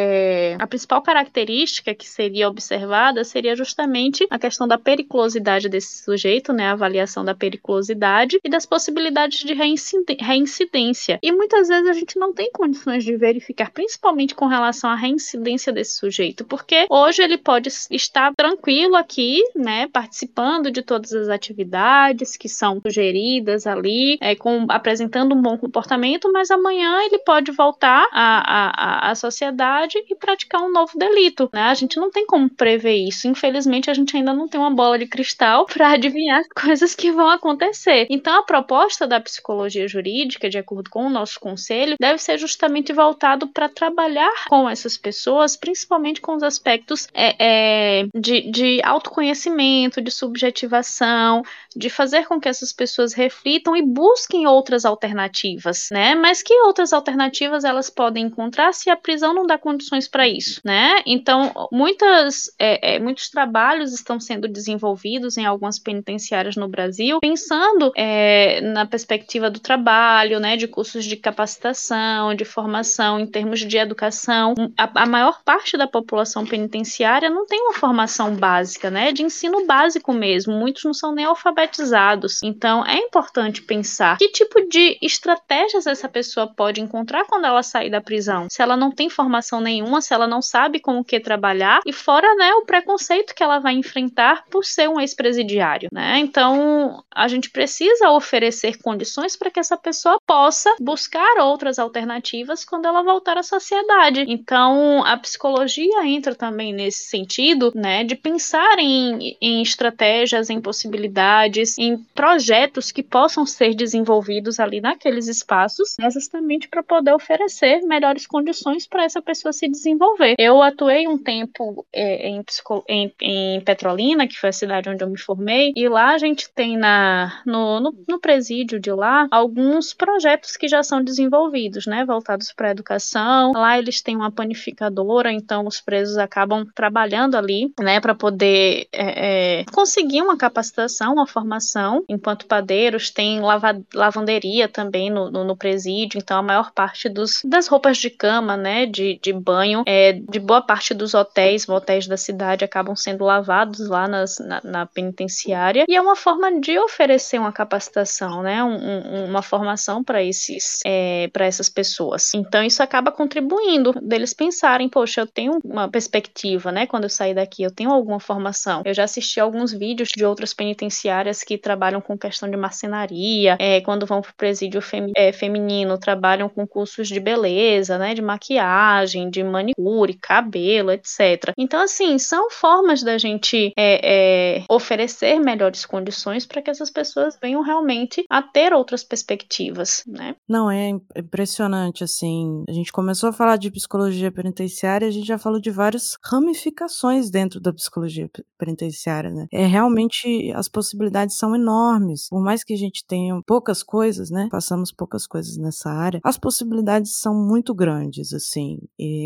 [0.58, 6.68] a principal característica que seria observada seria justamente a questão da periculosidade desse sujeito, né,
[6.68, 11.18] a avaliação da periculosidade e das possibilidades de reincidência.
[11.22, 15.72] E muitas vezes a gente não tem condições de verificar, principalmente com relação à reincidência
[15.72, 22.37] desse sujeito, porque hoje ele pode estar tranquilo aqui, né, participando de todas as atividades
[22.37, 28.07] que são sugeridas ali, é, com, apresentando um bom comportamento, mas amanhã ele pode voltar
[28.12, 31.62] à, à, à sociedade e praticar um novo delito, né?
[31.62, 33.26] A gente não tem como prever isso.
[33.26, 37.11] Infelizmente, a gente ainda não tem uma bola de cristal para adivinhar as coisas que
[37.11, 38.07] vão acontecer.
[38.11, 42.93] Então, a proposta da psicologia jurídica, de acordo com o nosso conselho, deve ser justamente
[42.93, 50.01] voltado para trabalhar com essas pessoas, principalmente com os aspectos é, é, de, de autoconhecimento,
[50.01, 51.43] de subjetivação,
[51.74, 56.14] de fazer com que essas pessoas reflitam e busquem outras alternativas, né?
[56.14, 59.78] Mas que outras alternativas elas podem encontrar se a prisão não dá condições
[60.11, 61.03] para isso, né?
[61.07, 67.93] Então, muitas, é, é, muitos trabalhos estão sendo desenvolvidos em algumas penitenciárias no Brasil, pensando
[67.97, 70.57] é, na perspectiva do trabalho, né?
[70.57, 74.55] De cursos de capacitação, de formação em termos de educação.
[74.76, 79.12] A, a maior parte da população penitenciária não tem uma formação básica, né?
[79.12, 80.55] De ensino básico mesmo.
[80.55, 82.43] Muitos não são nem alfabetizados.
[82.43, 87.91] Então, é importante pensar que tipo de estratégias essa pessoa pode encontrar quando ela sair
[87.91, 88.47] da prisão.
[88.51, 92.34] Se ela não tem formação nenhuma, se ela não sabe como que trabalhar e fora,
[92.36, 96.18] né, o preconceito que ela vai enfrentar por ser um ex-presidiário, né?
[96.18, 102.86] Então, a gente precisa oferecer condições para que essa pessoa possa buscar outras alternativas quando
[102.86, 104.24] ela voltar à sociedade.
[104.26, 111.76] Então, a psicologia entra também nesse sentido, né, de pensar em, em estratégias, em possibilidades,
[111.78, 118.26] em projetos que possam ser desenvolvidos ali naqueles espaços, né, justamente para poder oferecer melhores
[118.26, 120.34] condições para essa pessoa se desenvolver.
[120.38, 122.44] Eu atuei um tempo é, em,
[122.88, 126.48] em, em, Petrolina, que foi a cidade onde eu me formei, e lá a gente
[126.54, 132.04] tem na, no, no, no presídio de lá alguns projetos que já são desenvolvidos, né,
[132.04, 133.52] voltados para a educação.
[133.52, 139.61] Lá eles têm uma panificadora, então os presos acabam trabalhando ali, né, para poder é,
[139.61, 142.04] é, conseguir uma capacitação, uma formação.
[142.09, 147.40] Enquanto padeiros, tem lava, lavanderia também no, no, no, presídio, então a maior parte dos,
[147.44, 152.07] das roupas de cama, né, de, de banho, é, de boa parte dos hotéis, motéis
[152.07, 156.78] da cidade acabam sendo lavados lá nas, na, na penitenciária, e é uma forma de
[156.78, 162.34] oferecer uma capacitação, né, um, um, uma formação para esses, é, para essas pessoas.
[162.34, 167.34] Então isso acaba contribuindo deles pensarem, poxa, eu tenho uma perspectiva, né, quando eu sair
[167.34, 168.82] daqui, eu tenho alguma formação.
[168.84, 173.80] Eu já assisti alguns vídeos de outras penitenciárias que trabalham com questão de marcenaria, é,
[173.80, 174.82] quando vão para o presídio
[175.16, 181.53] é, feminino, trabalham com cursos de beleza, né, de maquiagem, de manicure, cabelo, etc.
[181.57, 187.39] Então, assim, são formas da gente é, é, oferecer melhores condições para que essas pessoas
[187.41, 190.35] venham realmente a ter outras perspectivas, né?
[190.49, 195.39] Não, é impressionante, assim, a gente começou a falar de psicologia penitenciária, a gente já
[195.39, 199.47] falou de várias ramificações dentro da psicologia penitenciária, né?
[199.53, 204.49] É realmente, as possibilidades são enormes, por mais que a gente tenha poucas coisas, né?
[204.51, 208.79] Passamos poucas coisas nessa área, as possibilidades são muito grandes, assim.
[208.99, 209.17] E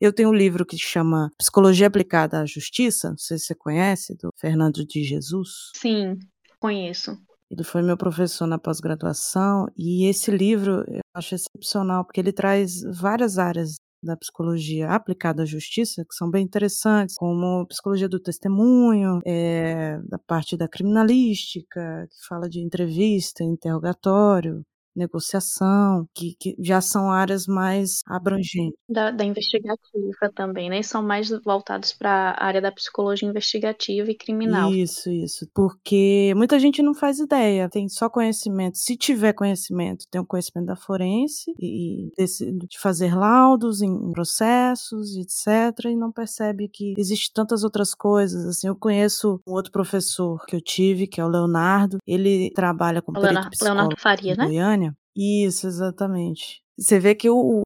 [0.00, 4.14] eu tenho um livro que chama Psicologia Aplicada à Justiça, não sei se você conhece,
[4.16, 5.70] do Fernando de Jesus.
[5.76, 6.18] Sim,
[6.60, 7.16] conheço.
[7.50, 12.82] Ele foi meu professor na pós-graduação e esse livro eu acho excepcional porque ele traz
[12.98, 19.20] várias áreas da psicologia aplicada à justiça, que são bem interessantes, como psicologia do testemunho,
[19.24, 24.62] é, da parte da criminalística, que fala de entrevista, interrogatório,
[24.94, 28.78] negociação, que, que já são áreas mais abrangentes.
[28.88, 30.82] Da, da investigativa também, né?
[30.82, 34.72] São mais voltados para a área da psicologia investigativa e criminal.
[34.72, 35.48] Isso, isso.
[35.54, 38.78] Porque muita gente não faz ideia, tem só conhecimento.
[38.78, 45.16] Se tiver conhecimento, tem o conhecimento da forense e desse, de fazer laudos em processos,
[45.16, 45.86] etc.
[45.86, 48.46] E não percebe que existe tantas outras coisas.
[48.46, 51.98] Assim, eu conheço um outro professor que eu tive, que é o Leonardo.
[52.06, 54.44] Ele trabalha com Leonardo, Leonardo Faria, né?
[54.46, 54.83] Goiânia.
[55.16, 56.62] Isso, exatamente.
[56.76, 57.62] Você vê que o,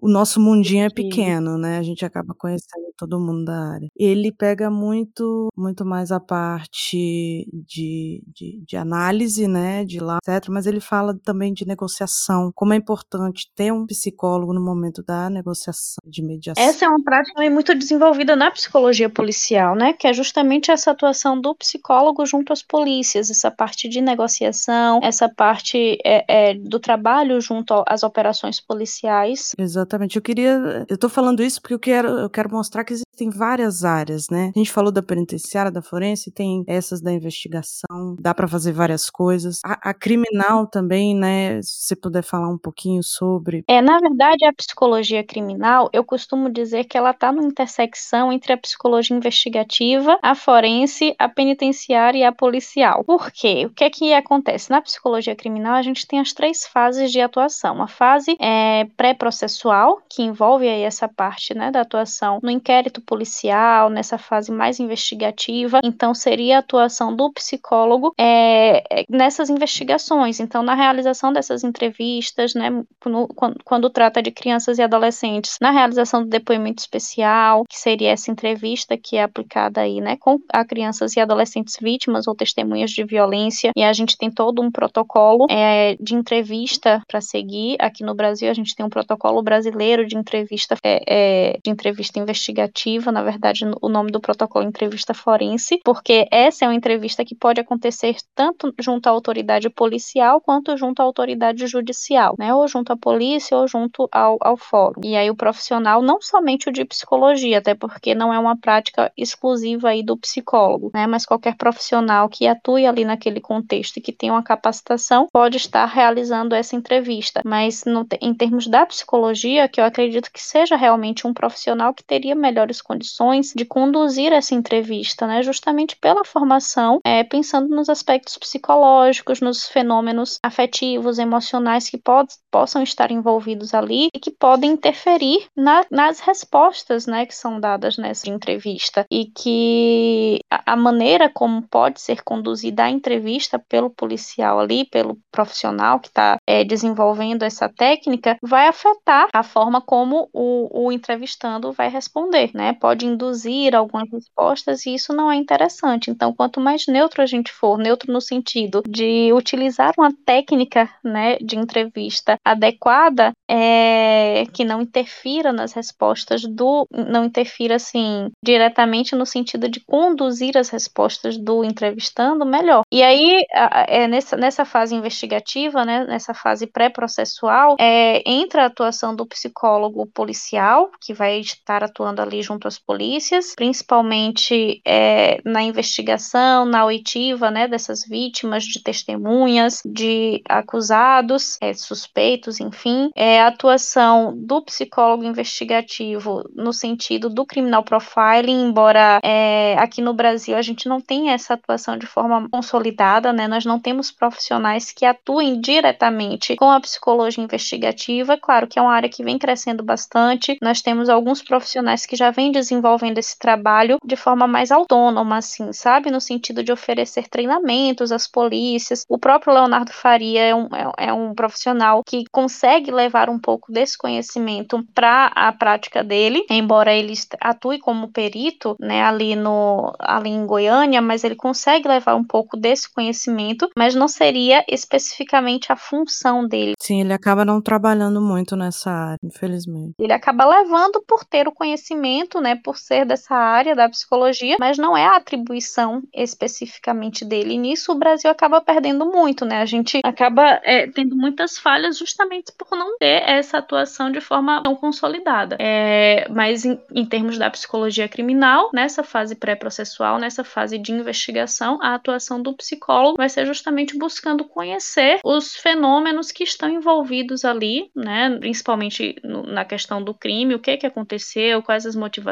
[0.00, 1.78] o nosso mundinho é pequeno, né?
[1.78, 3.88] A gente acaba conhecendo todo mundo da área.
[3.96, 9.84] Ele pega muito, muito mais a parte de, de, de análise, né?
[9.84, 10.48] De lá, etc.
[10.50, 15.28] Mas ele fala também de negociação, como é importante ter um psicólogo no momento da
[15.28, 16.62] negociação, de mediação.
[16.62, 19.92] Essa é uma prática muito desenvolvida na psicologia policial, né?
[19.92, 25.28] Que é justamente essa atuação do psicólogo junto às polícias, essa parte de negociação, essa
[25.28, 29.52] parte é, é, do trabalho junto às operações policiais.
[29.58, 29.87] Exatamente.
[30.16, 30.86] Eu queria.
[30.88, 34.52] Eu tô falando isso porque eu quero, eu quero mostrar que existem várias áreas, né?
[34.54, 39.10] A gente falou da penitenciária, da forense, tem essas da investigação, dá para fazer várias
[39.10, 39.60] coisas.
[39.64, 41.60] A, a, criminal também, né?
[41.62, 43.64] Se puder falar um pouquinho sobre.
[43.66, 48.52] É, na verdade, a psicologia criminal, eu costumo dizer que ela tá numa intersecção entre
[48.52, 53.04] a psicologia investigativa, a forense, a penitenciária e a policial.
[53.04, 53.66] Por quê?
[53.66, 54.70] O que é que acontece?
[54.70, 57.82] Na psicologia criminal, a gente tem as três fases de atuação.
[57.82, 63.88] A fase é, pré-processual, que envolve aí essa parte né, da atuação no inquérito policial,
[63.88, 65.80] nessa fase mais investigativa.
[65.82, 70.38] Então, seria a atuação do psicólogo é, nessas investigações.
[70.38, 72.70] Então, na realização dessas entrevistas, né,
[73.06, 78.10] no, quando, quando trata de crianças e adolescentes, na realização do depoimento especial, que seria
[78.10, 82.90] essa entrevista que é aplicada aí, né, com a crianças e adolescentes vítimas ou testemunhas
[82.90, 87.76] de violência, e a gente tem todo um protocolo é, de entrevista para seguir.
[87.80, 92.18] Aqui no Brasil, a gente tem um protocolo brasileiro de entrevista, é, é, de entrevista
[92.18, 97.24] investigativa, na verdade, o nome do protocolo é entrevista forense, porque essa é uma entrevista
[97.24, 102.54] que pode acontecer tanto junto à autoridade policial quanto junto à autoridade judicial, né?
[102.54, 105.00] Ou junto à polícia ou junto ao, ao fórum.
[105.04, 109.12] E aí o profissional, não somente o de psicologia, até porque não é uma prática
[109.16, 111.06] exclusiva aí do psicólogo, né?
[111.06, 115.86] Mas qualquer profissional que atue ali naquele contexto e que tenha uma capacitação pode estar
[115.86, 117.42] realizando essa entrevista.
[117.44, 122.04] Mas no, em termos da psicologia, que eu acredito que seja realmente um profissional que
[122.04, 125.42] teria melhores condições de conduzir essa entrevista, né?
[125.42, 132.82] Justamente pela formação, é, pensando nos aspectos psicológicos, nos fenômenos afetivos, emocionais que pod possam
[132.82, 138.30] estar envolvidos ali e que podem interferir na, nas respostas, né, que são dadas nessa
[138.30, 144.86] entrevista e que a, a maneira como pode ser conduzida a entrevista pelo policial ali,
[144.86, 150.92] pelo profissional que está é, desenvolvendo essa técnica, vai afetar a forma como o, o
[150.92, 152.67] entrevistando vai responder, né?
[152.72, 156.10] Pode induzir algumas respostas e isso não é interessante.
[156.10, 161.36] Então, quanto mais neutro a gente for, neutro no sentido de utilizar uma técnica, né,
[161.38, 169.24] de entrevista adequada, é, que não interfira nas respostas do, não interfira assim diretamente no
[169.26, 172.82] sentido de conduzir as respostas do entrevistando, melhor.
[172.90, 173.42] E aí,
[173.86, 180.06] é nessa, nessa fase investigativa, né, nessa fase pré-processual, é, entra a atuação do psicólogo
[180.06, 187.50] policial, que vai estar atuando ali junto às polícias, principalmente é, na investigação, na oitiva,
[187.50, 193.10] né, dessas vítimas, de testemunhas, de acusados, é, suspeitos, enfim.
[193.14, 200.14] É, a atuação do psicólogo investigativo no sentido do criminal profiling, embora é, aqui no
[200.14, 204.90] Brasil a gente não tenha essa atuação de forma consolidada, né, nós não temos profissionais
[204.92, 209.82] que atuem diretamente com a psicologia investigativa, claro que é uma área que vem crescendo
[209.82, 210.58] bastante.
[210.62, 215.72] Nós temos alguns profissionais que já vêm desenvolvendo esse trabalho de forma mais autônoma, assim,
[215.72, 216.10] sabe?
[216.10, 219.04] No sentido de oferecer treinamentos às polícias.
[219.08, 223.72] O próprio Leonardo Faria é um, é, é um profissional que consegue levar um pouco
[223.72, 230.30] desse conhecimento para a prática dele, embora ele atue como perito, né, ali no ali
[230.30, 235.76] em Goiânia, mas ele consegue levar um pouco desse conhecimento, mas não seria especificamente a
[235.76, 236.74] função dele.
[236.80, 239.94] Sim, ele acaba não trabalhando muito nessa área, infelizmente.
[239.98, 244.78] Ele acaba levando por ter o conhecimento, né, por ser dessa área da psicologia, mas
[244.78, 247.54] não é a atribuição especificamente dele.
[247.54, 249.60] E nisso o Brasil acaba perdendo muito, né?
[249.60, 254.62] A gente acaba é, tendo muitas falhas justamente por não ter essa atuação de forma
[254.62, 255.56] tão consolidada.
[255.58, 261.78] É, mas em, em termos da psicologia criminal, nessa fase pré-processual, nessa fase de investigação,
[261.82, 267.90] a atuação do psicólogo vai ser justamente buscando conhecer os fenômenos que estão envolvidos ali,
[267.94, 268.36] né?
[268.38, 272.27] Principalmente no, na questão do crime, o que que aconteceu, quais as motivações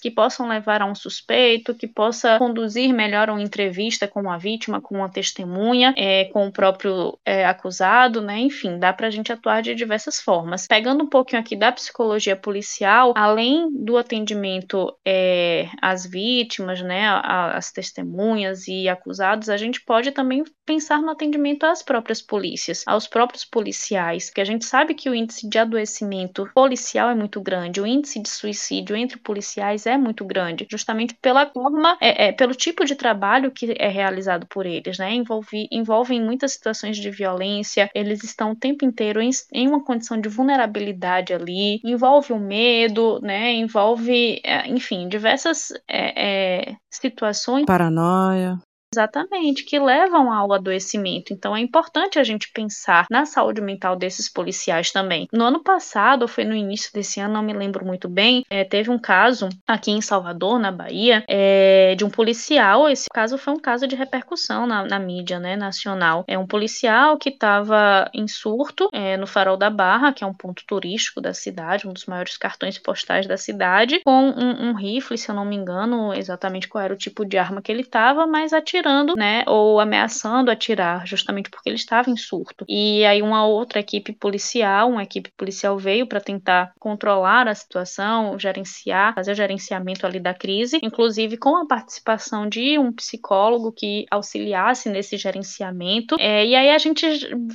[0.00, 4.80] que possam levar a um suspeito, que possa conduzir melhor uma entrevista com uma vítima,
[4.80, 8.38] com uma testemunha, é, com o próprio é, acusado, né?
[8.38, 10.66] Enfim, dá para a gente atuar de diversas formas.
[10.66, 17.72] Pegando um pouquinho aqui da psicologia policial, além do atendimento é, às vítimas, né, às
[17.72, 23.44] testemunhas e acusados, a gente pode também pensar no atendimento às próprias polícias, aos próprios
[23.44, 27.86] policiais, porque a gente sabe que o índice de adoecimento policial é muito grande, o
[27.86, 32.84] índice de suicídio entre policiais é muito grande, justamente pela forma, é, é, pelo tipo
[32.84, 35.12] de trabalho que é realizado por eles, né?
[35.12, 40.20] Envolve, envolvem muitas situações de violência, eles estão o tempo inteiro em, em uma condição
[40.20, 43.52] de vulnerabilidade ali, envolve o medo, né?
[43.54, 47.66] Envolve, é, enfim, diversas é, é, situações.
[47.66, 48.58] Paranoia.
[48.96, 51.30] Exatamente, que levam ao adoecimento.
[51.30, 55.28] Então é importante a gente pensar na saúde mental desses policiais também.
[55.30, 58.64] No ano passado, ou foi no início desse ano, não me lembro muito bem, é,
[58.64, 62.88] teve um caso aqui em Salvador, na Bahia, é, de um policial.
[62.88, 66.24] Esse caso foi um caso de repercussão na, na mídia né, nacional.
[66.26, 70.32] É um policial que estava em surto é, no Farol da Barra, que é um
[70.32, 75.18] ponto turístico da cidade, um dos maiores cartões postais da cidade, com um, um rifle,
[75.18, 78.26] se eu não me engano exatamente qual era o tipo de arma que ele estava,
[78.26, 82.64] mas atirando atirando, né, ou ameaçando atirar, justamente porque ele estava em surto.
[82.68, 88.38] E aí uma outra equipe policial, uma equipe policial veio para tentar controlar a situação,
[88.38, 94.06] gerenciar, fazer o gerenciamento ali da crise, inclusive com a participação de um psicólogo que
[94.10, 96.16] auxiliasse nesse gerenciamento.
[96.18, 97.06] É, e aí a gente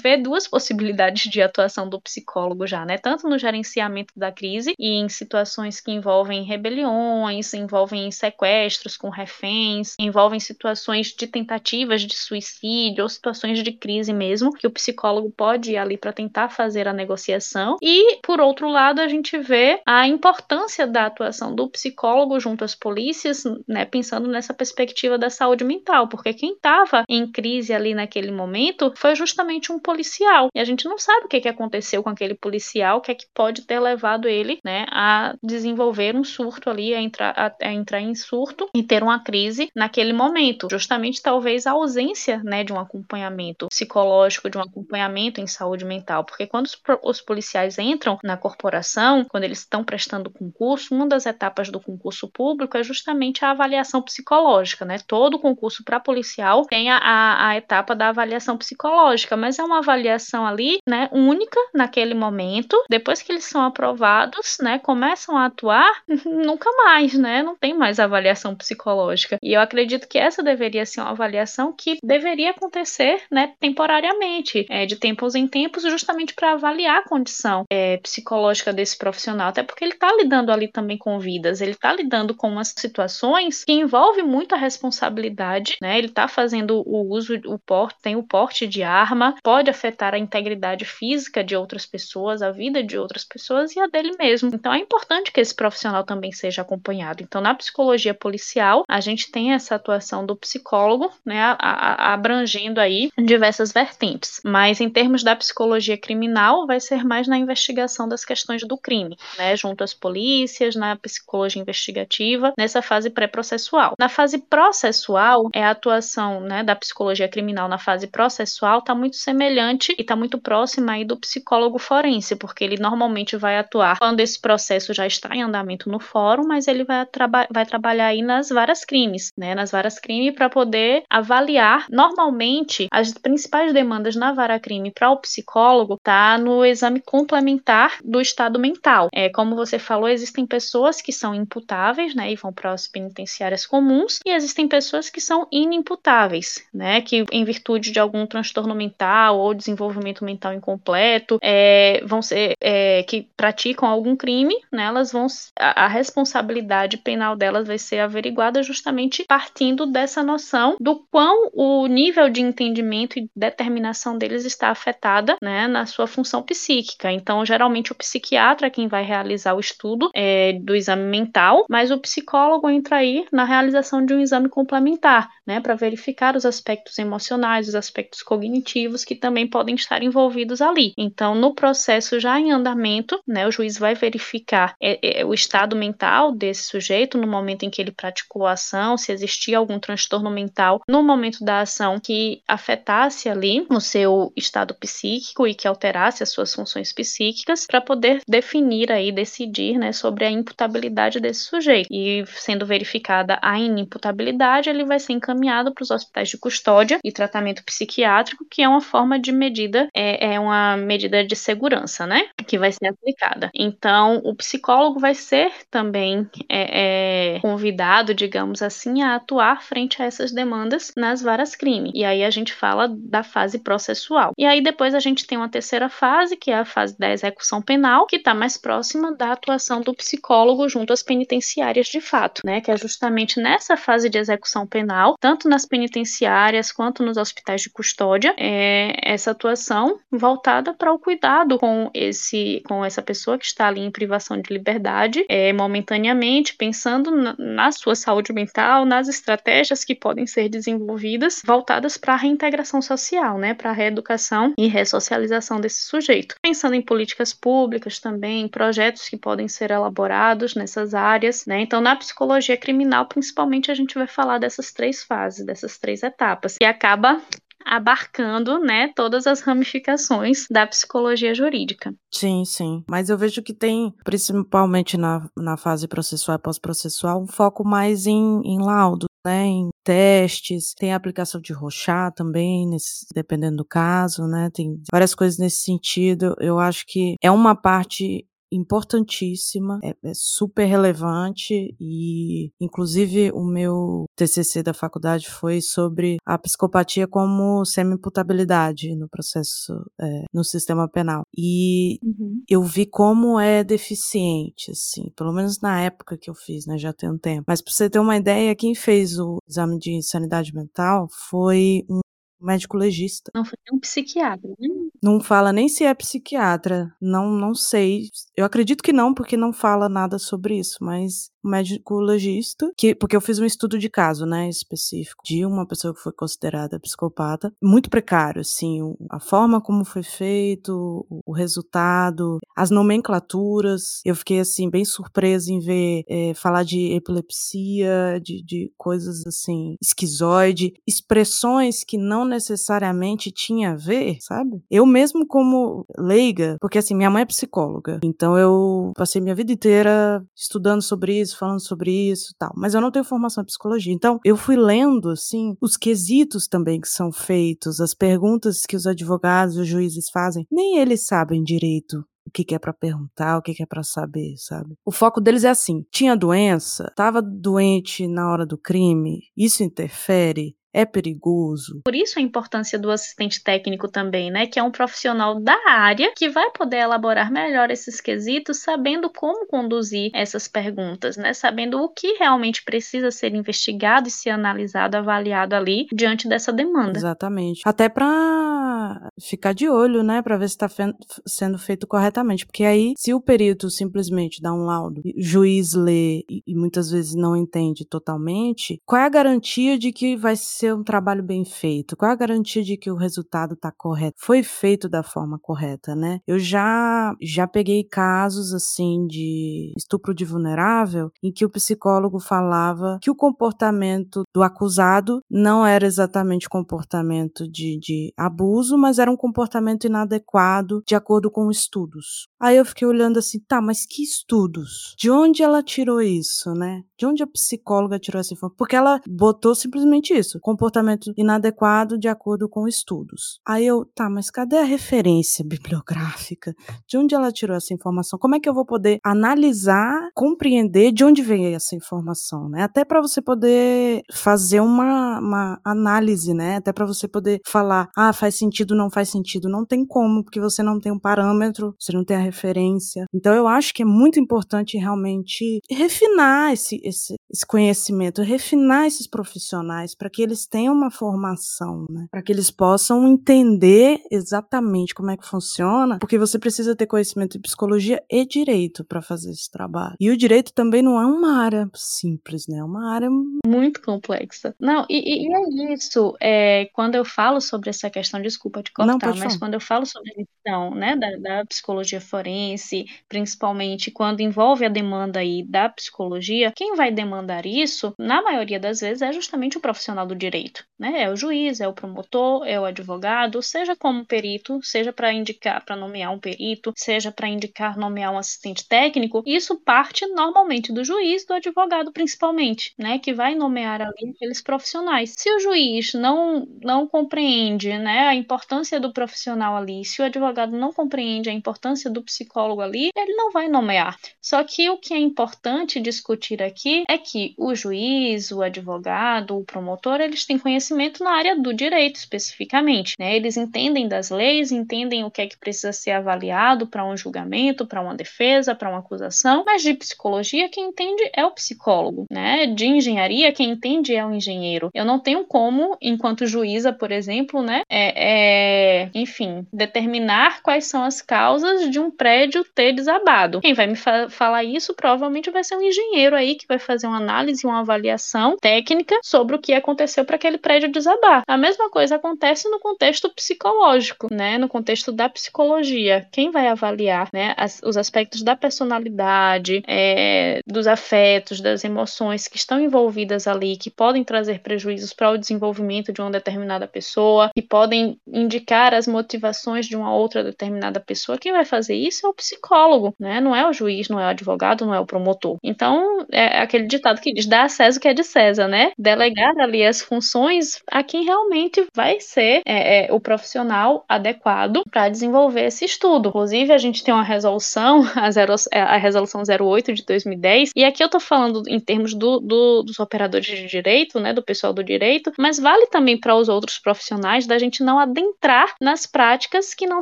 [0.02, 5.00] vê duas possibilidades de atuação do psicólogo já, né, tanto no gerenciamento da crise e
[5.00, 13.04] em situações que envolvem rebeliões, envolvem sequestros com reféns, envolvem situações de tentativas de suicídio
[13.04, 16.94] ou situações de crise mesmo, que o psicólogo pode ir ali para tentar fazer a
[16.94, 17.78] negociação.
[17.82, 22.76] E, por outro lado, a gente vê a importância da atuação do psicólogo junto às
[22.76, 28.32] polícias, né, pensando nessa perspectiva da saúde mental, porque quem estava em crise ali naquele
[28.32, 30.50] momento foi justamente um policial.
[30.56, 33.16] E a gente não sabe o que, que aconteceu com aquele policial, o que é
[33.16, 37.74] que pode ter levado ele, né, a desenvolver um surto ali, a entrar, a, a
[37.74, 42.64] entrar em surto e ter uma crise naquele momento, justamente justamente talvez a ausência né,
[42.64, 46.24] de um acompanhamento psicológico, de um acompanhamento em saúde mental.
[46.24, 46.70] Porque quando
[47.04, 52.28] os, policiais entram na corporação, quando eles estão prestando concurso, uma das etapas do concurso
[52.28, 54.86] público é justamente a avaliação psicológica.
[54.86, 54.98] Né?
[55.08, 59.80] Todo concurso para policial tem a, a, a, etapa da avaliação psicológica, mas é uma
[59.80, 62.78] avaliação ali né, única naquele momento.
[62.90, 65.92] Depois que eles são aprovados, né, começam a atuar,
[66.26, 67.42] nunca mais, né?
[67.42, 69.38] Não tem mais avaliação psicológica.
[69.42, 74.86] E eu acredito que essa deveria ser uma avaliação que deveria acontecer né, temporariamente, é,
[74.86, 79.84] de tempos em tempos, justamente para avaliar a condição é, psicológica desse profissional, até porque
[79.84, 84.26] ele está lidando ali também com vidas, ele está lidando com umas situações que envolvem
[84.26, 85.98] muita responsabilidade, né?
[85.98, 90.20] Ele está fazendo o uso, o porte, tem o porte de arma, pode afetar a
[90.20, 94.50] integridade física de outras pessoas, a vida de outras pessoas e a dele mesmo.
[94.54, 97.24] Então é importante que esse profissional também seja acompanhado.
[97.24, 102.14] Então, na psicologia policial, a gente tem essa atuação do psicólogo psicólogo, né, a, a,
[102.14, 104.42] abrangendo aí diversas vertentes.
[104.44, 109.18] Mas em termos da psicologia criminal, vai ser mais na investigação das questões do crime,
[109.38, 113.94] né, junto às polícias, na psicologia investigativa, nessa fase pré-processual.
[114.00, 119.16] Na fase processual, é a atuação, né, da psicologia criminal na fase processual está muito
[119.16, 124.20] semelhante e está muito próxima aí do psicólogo forense, porque ele normalmente vai atuar quando
[124.20, 128.22] esse processo já está em andamento no fórum, mas ele vai, traba vai trabalhar aí
[128.22, 131.86] nas várias crimes, né, nas várias crimes para poder poder avaliar.
[131.90, 138.22] Normalmente, as principais demandas na vara crime para o psicólogo tá no exame complementar do
[138.22, 139.10] estado mental.
[139.14, 143.66] É, como você falou, existem pessoas que são imputáveis, né, e vão para as penitenciárias
[143.66, 149.38] comuns, e existem pessoas que são inimputáveis, né, que em virtude de algum transtorno mental
[149.38, 155.28] ou desenvolvimento mental incompleto, é, vão ser é, que praticam algum crime, né, elas vão
[155.60, 161.50] a, a responsabilidade penal delas vai ser averiguada justamente partindo dessa noção noção do quão
[161.54, 167.12] o nível de entendimento e determinação deles está afetada né, na sua função psíquica.
[167.12, 171.92] Então, geralmente, o psiquiatra é quem vai realizar o estudo é, do exame mental, mas
[171.92, 177.00] o psicólogo entra aí na realização de um exame complementar, né, para verificar os aspectos
[177.00, 180.94] emocionais, os aspectos cognitivos que também podem estar envolvidos ali.
[180.98, 185.76] Então, no processo já em andamento, né, o juiz vai verificar é, é, o estado
[185.76, 190.30] mental desse sujeito no momento em que ele praticou a ação, se existia algum transtorno
[190.30, 195.68] mental mental no momento da ação que afetasse ali o seu estado psíquico e que
[195.68, 201.42] alterasse as suas funções psíquicas para poder definir aí, decidir, né, sobre a imputabilidade desse
[201.42, 201.88] sujeito.
[201.90, 207.12] E sendo verificada a inimputabilidade, ele vai ser encaminhado para os hospitais de custódia e
[207.12, 212.30] tratamento psiquiátrico, que é uma forma de medida, é, é uma medida de segurança, né,
[212.46, 213.50] que vai ser aplicada.
[213.56, 220.06] Então, o psicólogo vai ser também é, é, convidado, digamos assim, a atuar frente a
[220.06, 221.92] essas demandas nas varas crime.
[221.94, 224.32] E aí a gente fala da fase processual.
[224.38, 227.62] E aí depois a gente tem uma terceira fase, que é a fase da execução
[227.62, 232.60] penal, que está mais próxima da atuação do psicólogo junto às penitenciárias de fato, né?
[232.60, 237.70] Que é justamente nessa fase de execução penal, tanto nas penitenciárias quanto nos hospitais de
[237.70, 243.68] custódia, é essa atuação voltada para o cuidado com esse com essa pessoa que está
[243.68, 249.84] ali em privação de liberdade, é, momentaneamente, pensando na, na sua saúde mental, nas estratégias
[249.84, 255.60] que podem ser desenvolvidas voltadas para a reintegração social, né, para a reeducação e ressocialização
[255.60, 256.36] desse sujeito.
[256.42, 261.62] Pensando em políticas públicas também, projetos que podem ser elaborados nessas áreas, né?
[261.62, 266.56] Então, na psicologia criminal, principalmente, a gente vai falar dessas três fases, dessas três etapas,
[266.62, 267.22] e acaba
[267.66, 271.94] abarcando, né, todas as ramificações da psicologia jurídica.
[272.12, 272.84] Sim, sim.
[272.90, 278.06] Mas eu vejo que tem, principalmente na, na fase processual e pós-processual, um foco mais
[278.06, 283.66] em, em laudo, né, em testes, tem a aplicação de rochá também, nesse, dependendo do
[283.66, 286.36] caso, né, tem várias coisas nesse sentido.
[286.40, 294.06] Eu acho que é uma parte importantíssima, é, é, super relevante e, inclusive, o meu
[294.16, 301.24] TCC da faculdade foi sobre a psicopatia como semi-imputabilidade no processo, é, no sistema penal.
[301.36, 302.44] E uhum.
[302.50, 306.92] eu vi como é deficiente, assim, pelo menos na época que eu fiz, né, já
[306.92, 307.46] tem um tempo.
[307.48, 312.02] Mas pra você ter uma ideia, quem fez o exame de sanidade mental foi um
[312.42, 313.32] médico legista.
[313.34, 314.68] Não foi um psiquiatra, né?
[315.02, 316.94] Não fala nem se é psiquiatra.
[317.02, 318.10] Não, não sei.
[318.36, 323.16] Eu acredito que não, porque não fala nada sobre isso, mas médico legista, que, porque
[323.16, 327.52] eu fiz um estudo de caso, né, específico, de uma pessoa que foi considerada psicopata,
[327.62, 334.70] muito precário, assim, a forma como foi feito, o resultado, as nomenclaturas, eu fiquei, assim,
[334.70, 341.98] bem surpresa em ver, é, falar de epilepsia, de, de coisas, assim, esquizoide, expressões que
[341.98, 344.64] não necessariamente tinha a ver, sabe?
[344.70, 349.52] Eu mesmo como leiga, porque, assim, minha mãe é psicóloga, então eu passei minha vida
[349.52, 352.52] inteira estudando sobre isso, falando sobre isso tal.
[352.56, 353.94] Mas eu não tenho formação em psicologia.
[353.94, 358.88] Então, eu fui lendo, assim, os quesitos também que são feitos, as perguntas que os
[358.88, 360.46] advogados os juízes fazem.
[360.52, 363.84] Nem eles sabem direito o que, que é para perguntar, o que, que é para
[363.84, 364.76] saber, sabe?
[364.86, 370.56] O foco deles é assim: tinha doença, estava doente na hora do crime, isso interfere?
[370.74, 371.82] É perigoso.
[371.84, 376.14] Por isso a importância do assistente técnico também, né, que é um profissional da área
[376.16, 381.90] que vai poder elaborar melhor esses quesitos, sabendo como conduzir essas perguntas, né, sabendo o
[381.90, 386.98] que realmente precisa ser investigado e ser analisado, avaliado ali diante dessa demanda.
[386.98, 387.62] Exatamente.
[387.66, 390.84] Até para ficar de olho, né, para ver se está fe
[391.26, 396.24] sendo feito corretamente, porque aí se o perito simplesmente dá um laudo, o juiz lê
[396.30, 400.61] e, e muitas vezes não entende totalmente, qual é a garantia de que vai ser
[400.62, 401.98] ser um trabalho bem feito?
[401.98, 404.18] Qual a garantia de que o resultado está correto?
[404.20, 406.20] Foi feito da forma correta, né?
[406.28, 413.00] Eu já já peguei casos assim de estupro de vulnerável em que o psicólogo falava
[413.02, 419.18] que o comportamento do acusado não era exatamente comportamento de, de abuso, mas era um
[419.18, 422.28] comportamento inadequado de acordo com estudos.
[422.42, 424.96] Aí eu fiquei olhando assim, tá, mas que estudos?
[424.98, 426.82] De onde ela tirou isso, né?
[426.98, 428.58] De onde a psicóloga tirou essa informação?
[428.58, 433.40] Porque ela botou simplesmente isso comportamento inadequado de acordo com estudos.
[433.48, 436.54] Aí eu, tá, mas cadê a referência bibliográfica?
[436.88, 438.20] De onde ela tirou essa informação?
[438.20, 442.64] Como é que eu vou poder analisar, compreender de onde vem essa informação, né?
[442.64, 446.58] Até para você poder fazer uma, uma análise, né?
[446.58, 449.48] Até para você poder falar, ah, faz sentido, não faz sentido.
[449.48, 453.06] Não tem como, porque você não tem um parâmetro, você não tem a referência.
[453.14, 459.08] Então eu acho que é muito importante realmente refinar esse, esse, esse conhecimento, refinar esses
[459.08, 462.08] profissionais para que eles tenham uma formação, né?
[462.10, 467.34] Para que eles possam entender exatamente como é que funciona, porque você precisa ter conhecimento
[467.34, 469.96] de psicologia e direito para fazer esse trabalho.
[470.00, 472.60] E o direito também não é uma área simples, né?
[472.60, 473.10] É uma área
[473.46, 474.56] muito complexa.
[474.60, 476.16] Não, e, e é isso.
[476.22, 479.86] É, quando eu falo sobre essa questão, desculpa te cortar, não, mas quando eu falo
[479.86, 485.44] sobre a questão né, da, da psicologia forense, forense, principalmente quando envolve a demanda aí
[485.44, 490.16] da psicologia, quem vai demandar isso, na maioria das vezes, é justamente o profissional do
[490.16, 491.04] direito, né?
[491.04, 495.64] É o juiz, é o promotor, é o advogado, seja como perito, seja para indicar,
[495.66, 500.84] para nomear um perito, seja para indicar nomear um assistente técnico, isso parte normalmente do
[500.84, 505.16] juiz, do advogado principalmente, né, que vai nomear ali aqueles profissionais.
[505.18, 510.56] Se o juiz não não compreende, né, a importância do profissional ali, se o advogado
[510.58, 513.98] não compreende a importância do psicólogo ali, ele não vai nomear.
[514.22, 519.44] Só que o que é importante discutir aqui é que o juiz, o advogado, o
[519.44, 523.16] promotor, eles têm conhecimento na área do direito especificamente, né?
[523.16, 527.66] Eles entendem das leis, entendem o que é que precisa ser avaliado para um julgamento,
[527.66, 532.48] para uma defesa, para uma acusação, mas de psicologia quem entende é o psicólogo, né?
[532.48, 534.70] De engenharia quem entende é o engenheiro.
[534.74, 540.84] Eu não tenho como, enquanto juíza, por exemplo, né, é, é, enfim, determinar quais são
[540.84, 543.42] as causas de um prédio ter desabado.
[543.42, 546.88] Quem vai me fa falar isso provavelmente vai ser um engenheiro aí que vai fazer
[546.88, 551.22] uma análise, uma avaliação técnica sobre o que aconteceu para aquele prédio desabar.
[551.28, 554.40] A mesma coisa acontece no contexto psicológico, né?
[554.40, 556.08] No contexto da psicologia.
[556.12, 562.38] Quem vai avaliar, né, as, os aspectos da personalidade, é, dos afetos, das emoções que
[562.38, 567.44] estão envolvidas ali, que podem trazer prejuízos para o desenvolvimento de uma determinada pessoa, que
[567.44, 571.20] podem indicar as motivações de uma outra determinada pessoa.
[571.20, 573.20] Quem vai fazer isso é o psicólogo, né?
[573.20, 575.38] Não é o juiz, não é o advogado, não é o promotor.
[575.44, 578.72] Então, é aquele ditado que diz: dá a César o que é de César, né?
[578.78, 584.90] Delegar ali as funções a quem realmente vai ser é, é, o profissional adequado para
[584.90, 586.10] desenvolver esse estudo.
[586.10, 590.84] Inclusive, a gente tem uma resolução, a, zero, a resolução 08 de 2010, e aqui
[590.84, 594.64] eu tô falando em termos do, do, dos operadores de direito, né, do pessoal do
[594.64, 599.68] direito, mas vale também para os outros profissionais da gente não adentrar nas práticas que
[599.68, 599.82] não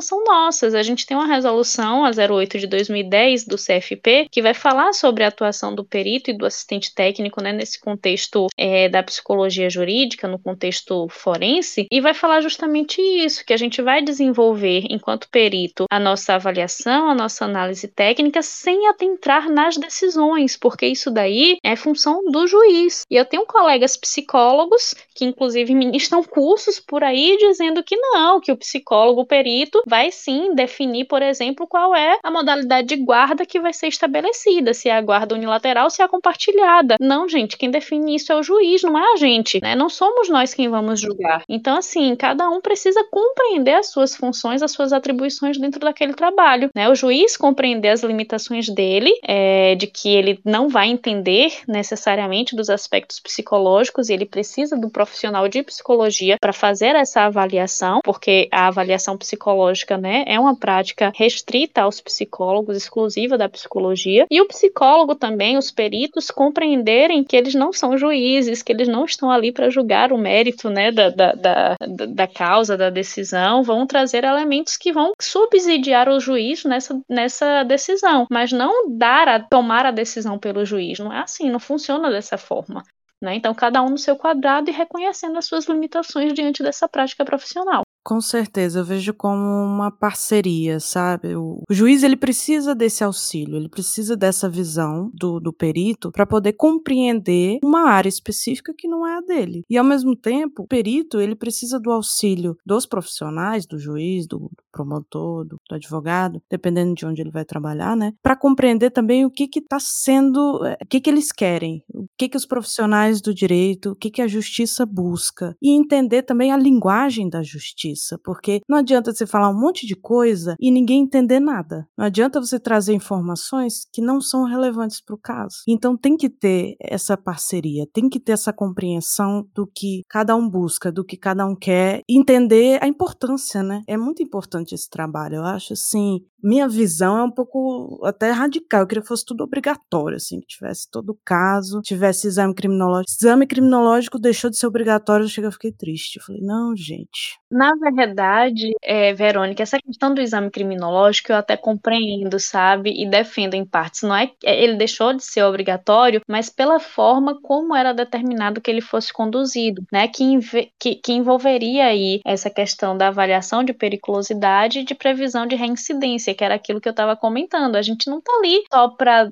[0.00, 0.74] são nossas.
[0.74, 5.24] A gente tem uma resolução, a 08 de 2010 do CFP, que vai falar sobre
[5.24, 10.28] a atuação do perito e do assistente técnico, né, nesse contexto é, da psicologia jurídica,
[10.28, 15.84] no contexto forense, e vai falar justamente isso, que a gente vai desenvolver enquanto perito
[15.90, 21.74] a nossa avaliação, a nossa análise técnica, sem adentrar nas decisões, porque isso daí é
[21.76, 23.04] função do juiz.
[23.10, 28.52] E eu tenho colegas psicólogos que, inclusive, ministram cursos por aí dizendo que não, que
[28.52, 33.60] o psicólogo perito vai sim definir, por exemplo, qual é a modalidade de guarda que
[33.60, 36.96] vai ser estabelecida, se é a guarda unilateral, se é a compartilhada.
[37.00, 39.74] Não, gente, quem define isso é o juiz, não é a gente, né?
[39.74, 41.42] Não somos nós quem vamos julgar.
[41.48, 46.70] Então, assim, cada um precisa compreender as suas funções, as suas atribuições dentro daquele trabalho,
[46.74, 46.88] né?
[46.88, 52.68] O juiz compreender as limitações dele, é, de que ele não vai entender necessariamente dos
[52.68, 58.66] aspectos psicológicos e ele precisa do profissional de psicologia para fazer essa avaliação, porque a
[58.66, 65.14] avaliação psicológica, né, é uma prática restrita aos psicólogos, exclusiva da psicologia, e o psicólogo
[65.14, 69.70] também, os peritos compreenderem que eles não são juízes, que eles não estão ali para
[69.70, 71.76] julgar o mérito, né, da, da, da,
[72.08, 78.26] da causa, da decisão, vão trazer elementos que vão subsidiar o juiz nessa, nessa decisão,
[78.30, 80.98] mas não dar a tomar a decisão pelo juiz.
[80.98, 82.82] Não é assim, não funciona dessa forma.
[83.22, 83.34] Né?
[83.34, 87.82] Então, cada um no seu quadrado e reconhecendo as suas limitações diante dessa prática profissional.
[88.02, 91.36] Com certeza, eu vejo como uma parceria, sabe?
[91.36, 96.54] O, juiz ele precisa desse auxílio, ele precisa dessa visão do, do perito para poder
[96.54, 99.64] compreender uma área específica que não é a dele.
[99.68, 104.50] E ao mesmo tempo, o perito ele precisa do auxílio dos profissionais, do juiz, do
[104.72, 108.14] promotor, do, do advogado, dependendo de onde ele vai trabalhar, né?
[108.22, 112.06] Para compreender também o que que está sendo, eh, o que que eles querem, o
[112.16, 116.50] que que os profissionais do direito, o que que a justiça busca e entender também
[116.50, 120.70] a linguagem da justiça justiça, porque não adianta você falar um monte de coisa e
[120.70, 121.86] ninguém entender nada.
[121.96, 125.56] Não adianta você trazer informações que não são relevantes para o caso.
[125.68, 130.48] Então tem que ter essa parceria, tem que ter essa compreensão do que cada um
[130.48, 133.82] busca, do que cada um quer, entender a importância, né?
[133.86, 135.36] É muito importante esse trabalho.
[135.36, 138.80] Eu acho assim, minha visão é um pouco até radical.
[138.80, 143.12] Eu queria que fosse tudo obrigatório, assim, que tivesse todo caso, tivesse exame criminológico.
[143.20, 146.16] Exame criminológico deixou de ser obrigatório, eu cheguei, eu fiquei triste.
[146.16, 147.38] Eu falei, não, gente.
[147.50, 152.90] Na verdade, é, Verônica, essa questão do exame criminológico eu até compreendo, sabe?
[152.90, 154.02] E defendo em partes.
[154.02, 158.70] Não é é, ele deixou de ser obrigatório, mas pela forma como era determinado que
[158.70, 160.08] ele fosse conduzido, né?
[160.08, 160.38] Que,
[160.78, 166.29] que, que envolveria aí essa questão da avaliação de periculosidade e de previsão de reincidência
[166.34, 167.76] que era aquilo que eu estava comentando.
[167.76, 169.30] A gente não está ali só para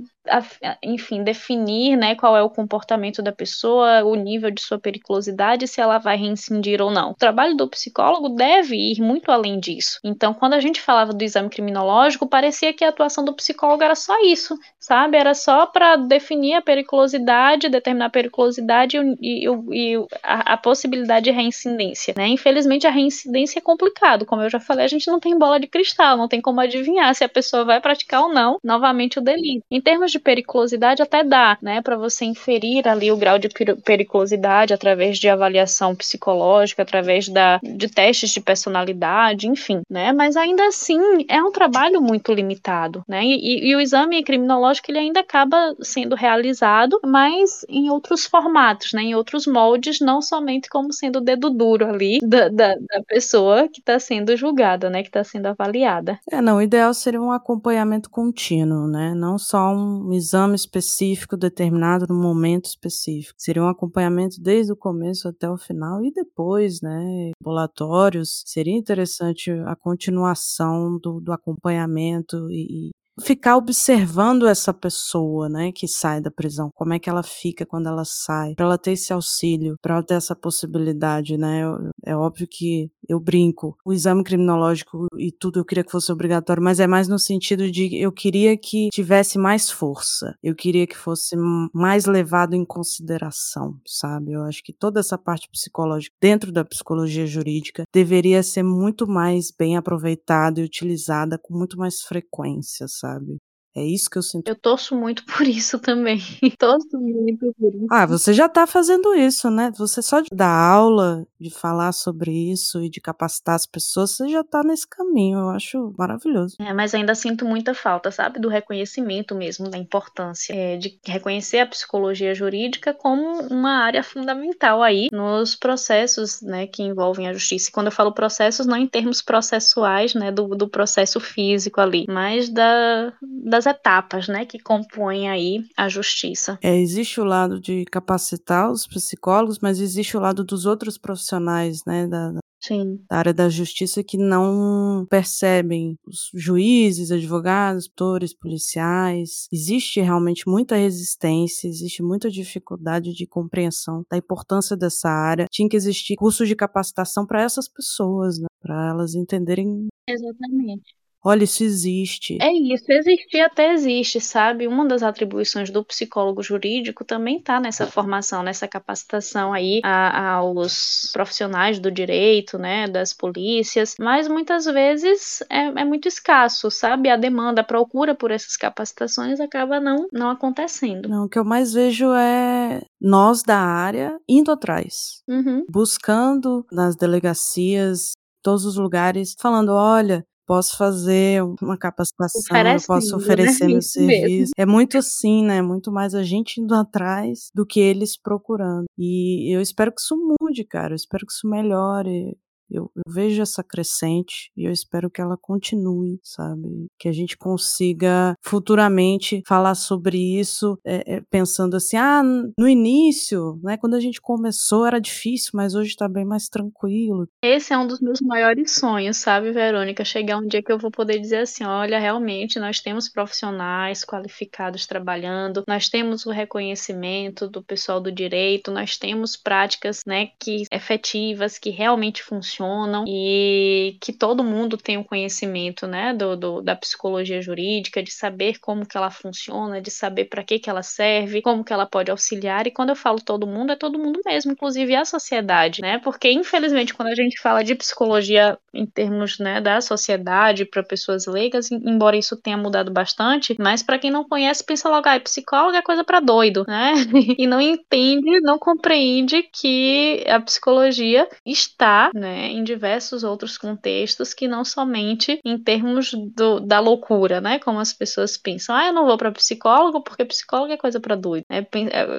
[0.83, 5.81] enfim, definir, né, qual é o comportamento da pessoa, o nível de sua periculosidade, se
[5.81, 7.11] ela vai reincindir ou não.
[7.11, 9.99] O trabalho do psicólogo deve ir muito além disso.
[10.05, 13.95] Então, quando a gente falava do exame criminológico, parecia que a atuação do psicólogo era
[13.95, 15.17] só isso, sabe?
[15.17, 21.25] Era só para definir a periculosidade, determinar a periculosidade e, e, e a, a, possibilidade
[21.25, 22.29] de reincidência, né?
[22.29, 24.25] Infelizmente, a reincidência é complicado.
[24.25, 27.15] Como eu já falei, a gente não tem bola de cristal, não tem como adivinhar
[27.15, 29.65] se a pessoa vai praticar ou não novamente o delito.
[29.71, 31.83] Em termos de periculosidade, até dá, né?
[31.83, 33.49] Para você inferir ali o grau de
[33.85, 40.13] periculosidade através de avaliação psicológica, através da, de testes de personalidade, enfim, né?
[40.13, 40.99] Mas ainda assim
[41.29, 43.25] é um trabalho muito limitado, né?
[43.25, 48.93] E, e, e o exame criminológico ele ainda acaba sendo realizado, mas em outros formatos,
[48.93, 49.03] né?
[49.03, 53.69] Em outros moldes, não somente como sendo o dedo duro ali da, da, da pessoa
[53.69, 55.03] que está sendo julgada, né?
[55.03, 56.19] Que está sendo avaliada.
[56.31, 59.15] É, não, o ideal seria um acompanhamento contínuo, né?
[59.15, 63.35] Não só um exame específico determinado no momento específico.
[63.39, 67.33] Seria um acompanhamento desde o começo até o final e depois, né?
[67.43, 68.43] Ambulatórios.
[68.47, 72.91] Seria interessante a continuação do, do acompanhamento e,
[73.21, 77.89] ficar observando essa pessoa, né, que sai da prisão, como é que ela fica quando
[77.89, 81.63] ela sai, para ela ter esse auxílio, para ela ter essa possibilidade, né?
[82.05, 86.63] É óbvio que eu brinco, o exame criminológico e tudo eu queria que fosse obrigatório,
[86.63, 90.97] mas é mais no sentido de eu queria que tivesse mais força, eu queria que
[90.97, 91.35] fosse
[91.75, 94.33] mais levado em consideração, sabe?
[94.33, 99.51] Eu acho que toda essa parte psicológica dentro da psicologia jurídica deveria ser muito mais
[99.57, 103.08] bem aproveitada e utilizada com muito mais frequência, sabe?
[103.09, 103.39] Sabe?
[103.79, 104.49] É isso que eu sinto.
[104.49, 106.19] Eu torço muito por isso também.
[106.59, 107.87] torço muito por isso.
[107.91, 109.71] Ah, você já tá fazendo isso, né?
[109.79, 114.29] Você só de dar aula, de falar sobre isso e de capacitar as pessoas, você
[114.29, 115.39] já tá nesse caminho.
[115.39, 116.57] Eu acho maravilhoso.
[116.61, 118.41] É, mas ainda sinto muita falta, sabe?
[118.41, 124.83] Do reconhecimento mesmo, da importância é, de reconhecer a psicologia jurídica como uma área fundamental
[124.83, 127.69] aí nos processos, né, que envolvem a justiça.
[127.69, 132.07] E quando eu falo processos, não em termos processuais, né, do, do processo físico ali,
[132.09, 136.59] mas da, das etapas, né, que compõem aí a justiça.
[136.63, 141.85] É, existe o lado de capacitar os psicólogos, mas existe o lado dos outros profissionais,
[141.87, 143.01] né, da, Sim.
[143.09, 149.47] da área da justiça que não percebem os juízes, advogados, autores, policiais.
[149.53, 155.47] Existe realmente muita resistência, existe muita dificuldade de compreensão da importância dessa área.
[155.51, 158.47] Tinha que existir cursos de capacitação para essas pessoas, né?
[158.61, 160.95] para elas entenderem Exatamente.
[161.25, 162.39] Olha, isso existe.
[162.41, 164.69] É isso, existir até existe, sabe?
[164.69, 171.11] Uma das atribuições do psicólogo jurídico também está nessa formação, nessa capacitação aí a, aos
[171.13, 177.09] profissionais do direito, né, das polícias, mas muitas vezes é, é, muito escasso, sabe?
[177.09, 181.09] A demanda, a procura por essas capacitações acaba não, não acontecendo.
[181.09, 185.65] Não, o que eu mais vejo é nós da área indo atrás, uhum.
[185.69, 188.13] buscando nas delegacias
[188.43, 193.17] todos os lugares, falando: olha, posso fazer uma capacitação, eu posso né?
[193.17, 193.73] oferecer né?
[193.75, 194.29] meu serviço.
[194.29, 194.53] Mesmo.
[194.57, 195.61] É muito assim, né?
[195.61, 198.87] Muito mais a gente indo atrás do que eles procurando.
[198.97, 200.93] E eu espero que isso mude, cara.
[200.93, 202.35] Eu espero que isso melhore.
[202.71, 206.87] Eu, eu, vejo essa crescente e eu espero que ela continue, sabe?
[206.99, 213.59] Que a gente consiga futuramente falar sobre isso, é, é, pensando assim, ah, no início,
[213.63, 217.27] né, quando a gente começou era difícil, mas hoje tá bem mais tranquilo.
[217.43, 220.05] Esse é um dos meus maiores sonhos, sabe, Verônica?
[220.05, 224.87] Chegar um dia que eu vou poder dizer assim, olha, realmente nós temos profissionais qualificados
[224.87, 231.59] trabalhando, nós temos o reconhecimento do pessoal do direito, nós temos práticas, né, que efetivas,
[231.59, 236.75] que realmente funcionam funcionam e que todo mundo tem um conhecimento, né, do, do, da
[236.75, 241.41] psicologia jurídica, de saber como que ela funciona, de saber para que que ela serve,
[241.41, 242.67] como que ela pode auxiliar.
[242.67, 245.99] E quando eu falo todo mundo, é todo mundo mesmo, inclusive a sociedade, né?
[245.99, 251.27] Porque infelizmente quando a gente fala de psicologia em termos, né, da sociedade para pessoas
[251.27, 255.77] leigas, embora isso tenha mudado bastante, mas para quem não conhece, pensa logo, ah, psicólogo
[255.77, 256.95] é coisa para doido, né?
[257.39, 264.49] e não entende, não compreende que a psicologia está, né, em diversos outros contextos que
[264.49, 267.59] não somente em termos do, da loucura, né?
[267.59, 271.15] Como as pessoas pensam, ah, eu não vou para psicólogo porque psicólogo é coisa para
[271.15, 271.45] doido.
[271.49, 271.63] É,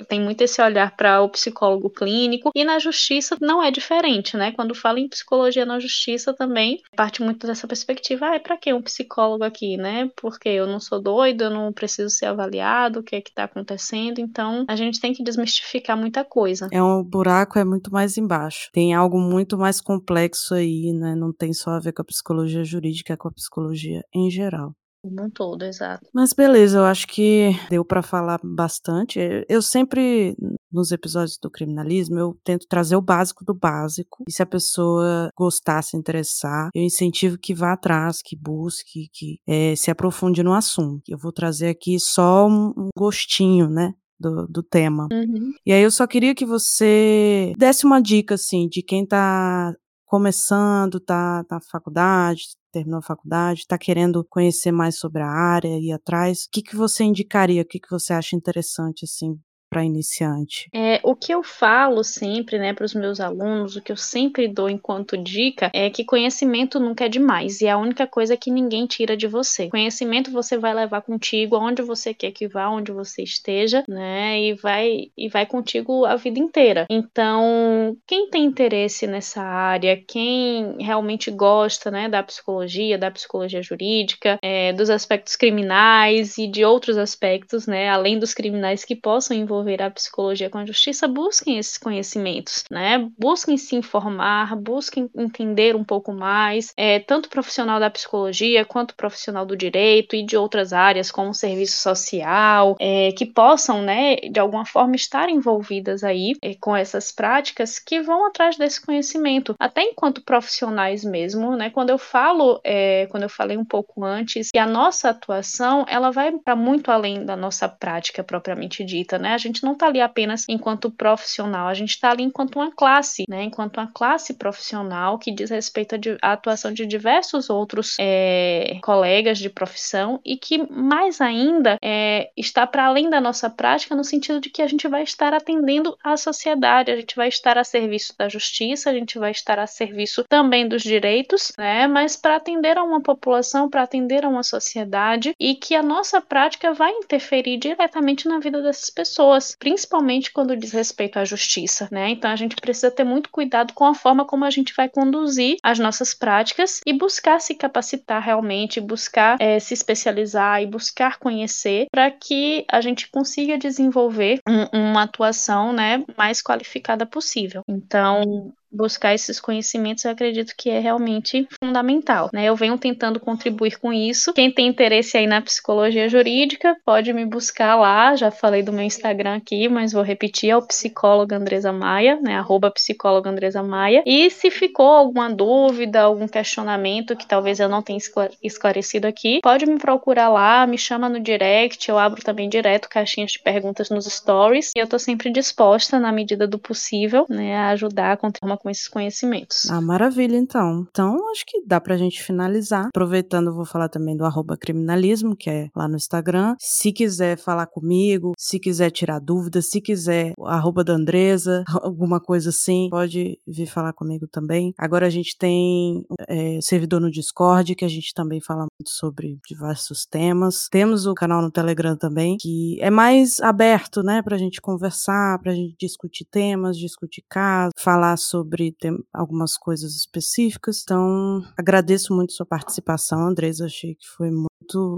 [0.04, 4.52] tem muito esse olhar para o psicólogo clínico e na justiça não é diferente, né?
[4.52, 8.74] Quando fala em psicologia na justiça também parte muito dessa perspectiva, ah, é para que
[8.74, 10.10] um psicólogo aqui, né?
[10.16, 13.46] Porque eu não sou doido, eu não preciso ser avaliado, o que é que está
[13.46, 14.20] acontecendo?
[14.20, 16.68] Então a gente tem que desmistificar muita coisa.
[16.72, 18.70] É um buraco é muito mais embaixo.
[18.74, 21.15] Tem algo muito mais complexo complexo aí, né?
[21.15, 24.74] Não tem só a ver com a psicologia jurídica, é com a psicologia em geral.
[25.01, 26.05] Como um todo, exato.
[26.13, 29.17] Mas beleza, eu acho que deu para falar bastante.
[29.47, 30.36] Eu sempre,
[30.70, 34.26] nos episódios do criminalismo, eu tento trazer o básico do básico.
[34.28, 39.39] E se a pessoa gostar, se interessar, eu incentivo que vá atrás, que busque, que
[39.47, 41.01] é, se aprofunde no assunto.
[41.07, 43.93] Eu vou trazer aqui só um, gostinho, né?
[44.20, 45.07] do, do tema.
[45.11, 45.53] Uhum.
[45.65, 49.74] E aí eu só queria que você desse uma dica, assim, de quem tá
[50.10, 52.41] começando, tá na faculdade,
[52.72, 56.76] terminou a faculdade, está querendo conhecer mais sobre a área, ir atrás, o que, que
[56.76, 59.39] você indicaria, o que, que você acha interessante, assim,
[59.70, 60.70] para iniciante?
[60.74, 64.47] É, o que eu falo sempre, né, para os meus alunos, o que eu sempre
[64.47, 68.49] dou enquanto dica é que conhecimento nunca é demais e é a única coisa que
[68.51, 69.70] ninguém tira de você.
[69.70, 74.53] Conhecimento você vai levar contigo aonde você quer que vá, onde você esteja, né, e
[74.53, 76.86] vai e vai contigo a vida inteira.
[76.89, 84.38] Então, quem tem interesse nessa área, quem realmente gosta, né, da psicologia, da psicologia jurídica,
[84.41, 89.59] é, dos aspectos criminais e de outros aspectos, né, além dos criminais que possam envolver
[89.60, 93.10] desenvolver a psicologia com a justiça, busquem esses conhecimentos, né?
[93.18, 99.45] Busquem se informar, busquem entender um pouco mais, é, tanto profissional da psicologia quanto profissional
[99.45, 104.66] do direito e de outras áreas, como serviço social, é, que possam, né, de alguma
[104.66, 110.24] forma estar envolvidas aí é, com essas práticas que vão atrás desse conhecimento, até enquanto
[110.24, 111.70] profissionais mesmo, né?
[111.70, 116.12] Quando eu falo, é, quando eu falei um pouco antes, que a nossa atuação ela
[116.12, 119.34] vai para muito além da nossa prática propriamente dita, né?
[119.34, 122.72] A gente gente não está ali apenas enquanto profissional, a gente está ali enquanto uma
[122.72, 123.43] classe, né?
[123.43, 129.50] Enquanto uma classe profissional que diz respeito à atuação de diversos outros é, colegas de
[129.50, 134.50] profissão e que mais ainda é, está para além da nossa prática no sentido de
[134.50, 138.30] que a gente vai estar atendendo a sociedade, a gente vai estar a serviço da
[138.30, 141.88] justiça, a gente vai estar a serviço também dos direitos, né?
[141.88, 146.22] Mas para atender a uma população, para atender a uma sociedade e que a nossa
[146.22, 151.88] prática vai interferir diretamente na vida dessas pessoas pessoas, principalmente quando diz respeito à justiça,
[151.92, 152.10] né?
[152.10, 155.58] Então a gente precisa ter muito cuidado com a forma como a gente vai conduzir
[155.64, 161.88] as nossas práticas e buscar se capacitar realmente, buscar é, se especializar e buscar conhecer
[161.92, 167.64] para que a gente consiga desenvolver um, uma atuação, né, mais qualificada possível.
[167.68, 172.30] Então buscar esses conhecimentos, eu acredito que é realmente fundamental.
[172.34, 172.45] Né?
[172.45, 174.34] Eu venho tentando contribuir com isso.
[174.34, 178.15] Quem tem interesse aí na psicologia jurídica, pode me buscar lá.
[178.15, 182.36] Já falei do meu Instagram aqui, mas vou repetir: é o psicólogo Andresa Maia, né?
[182.36, 184.03] Arroba psicóloga Andresa Maia.
[184.05, 187.99] E se ficou alguma dúvida, algum questionamento que talvez eu não tenha
[188.41, 191.89] esclarecido aqui, pode me procurar lá, me chama no direct.
[191.89, 194.72] Eu abro também direto caixinhas de perguntas nos stories.
[194.76, 198.70] E eu tô sempre disposta, na medida do possível, né, a ajudar a contribuir com
[198.70, 199.70] esses conhecimentos.
[199.70, 200.86] Ah, maravilha, então.
[200.89, 202.88] Então, acho que dá pra gente finalizar.
[202.88, 206.55] Aproveitando, vou falar também do arroba criminalismo, que é lá no Instagram.
[206.60, 212.49] Se quiser falar comigo, se quiser tirar dúvidas, se quiser arroba da Andresa, alguma coisa
[212.49, 214.74] assim, pode vir falar comigo também.
[214.78, 219.39] Agora a gente tem é, servidor no Discord, que a gente também fala muito sobre
[219.47, 220.68] diversos temas.
[220.70, 225.53] Temos o canal no Telegram também, que é mais aberto, né, pra gente conversar, pra
[225.53, 228.74] gente discutir temas, discutir casos, falar sobre sobre
[229.14, 230.82] algumas coisas específicas.
[230.84, 233.66] Então, agradeço muito sua participação, Andresa.
[233.66, 234.49] Achei que foi muito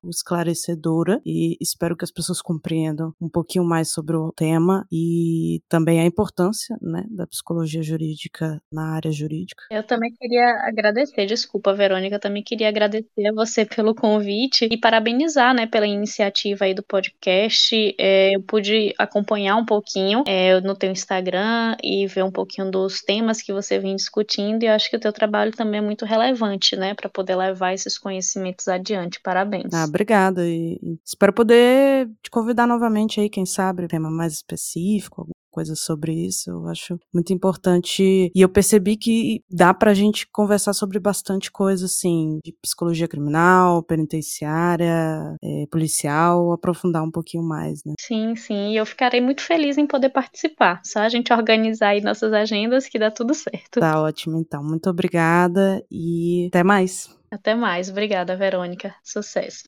[0.05, 5.99] esclarecedora e espero que as pessoas compreendam um pouquinho mais sobre o tema e também
[5.99, 9.63] a importância né, da psicologia jurídica na área jurídica.
[9.71, 15.53] Eu também queria agradecer, desculpa, Verônica, também queria agradecer a você pelo convite e parabenizar
[15.53, 17.95] né, pela iniciativa aí do podcast.
[17.97, 23.01] É, eu pude acompanhar um pouquinho é, no teu Instagram e ver um pouquinho dos
[23.01, 26.75] temas que você vem discutindo e acho que o teu trabalho também é muito relevante,
[26.75, 29.19] né, para poder levar esses conhecimentos adiante.
[29.21, 29.60] Parabéns.
[29.71, 35.75] Ah, obrigada e espero poder te convidar novamente aí, quem sabe, tema mais específico, coisa
[35.75, 36.49] sobre isso.
[36.49, 38.31] Eu acho muito importante.
[38.33, 43.83] E eu percebi que dá pra gente conversar sobre bastante coisa, assim, de psicologia criminal,
[43.83, 47.93] penitenciária, é, policial, aprofundar um pouquinho mais, né?
[47.99, 48.71] Sim, sim.
[48.71, 50.81] E eu ficarei muito feliz em poder participar.
[50.85, 53.79] Só a gente organizar aí nossas agendas que dá tudo certo.
[53.79, 54.63] Tá ótimo, então.
[54.63, 57.09] Muito obrigada e até mais.
[57.31, 57.89] Até mais.
[57.89, 58.93] Obrigada, Verônica.
[59.03, 59.63] Sucesso.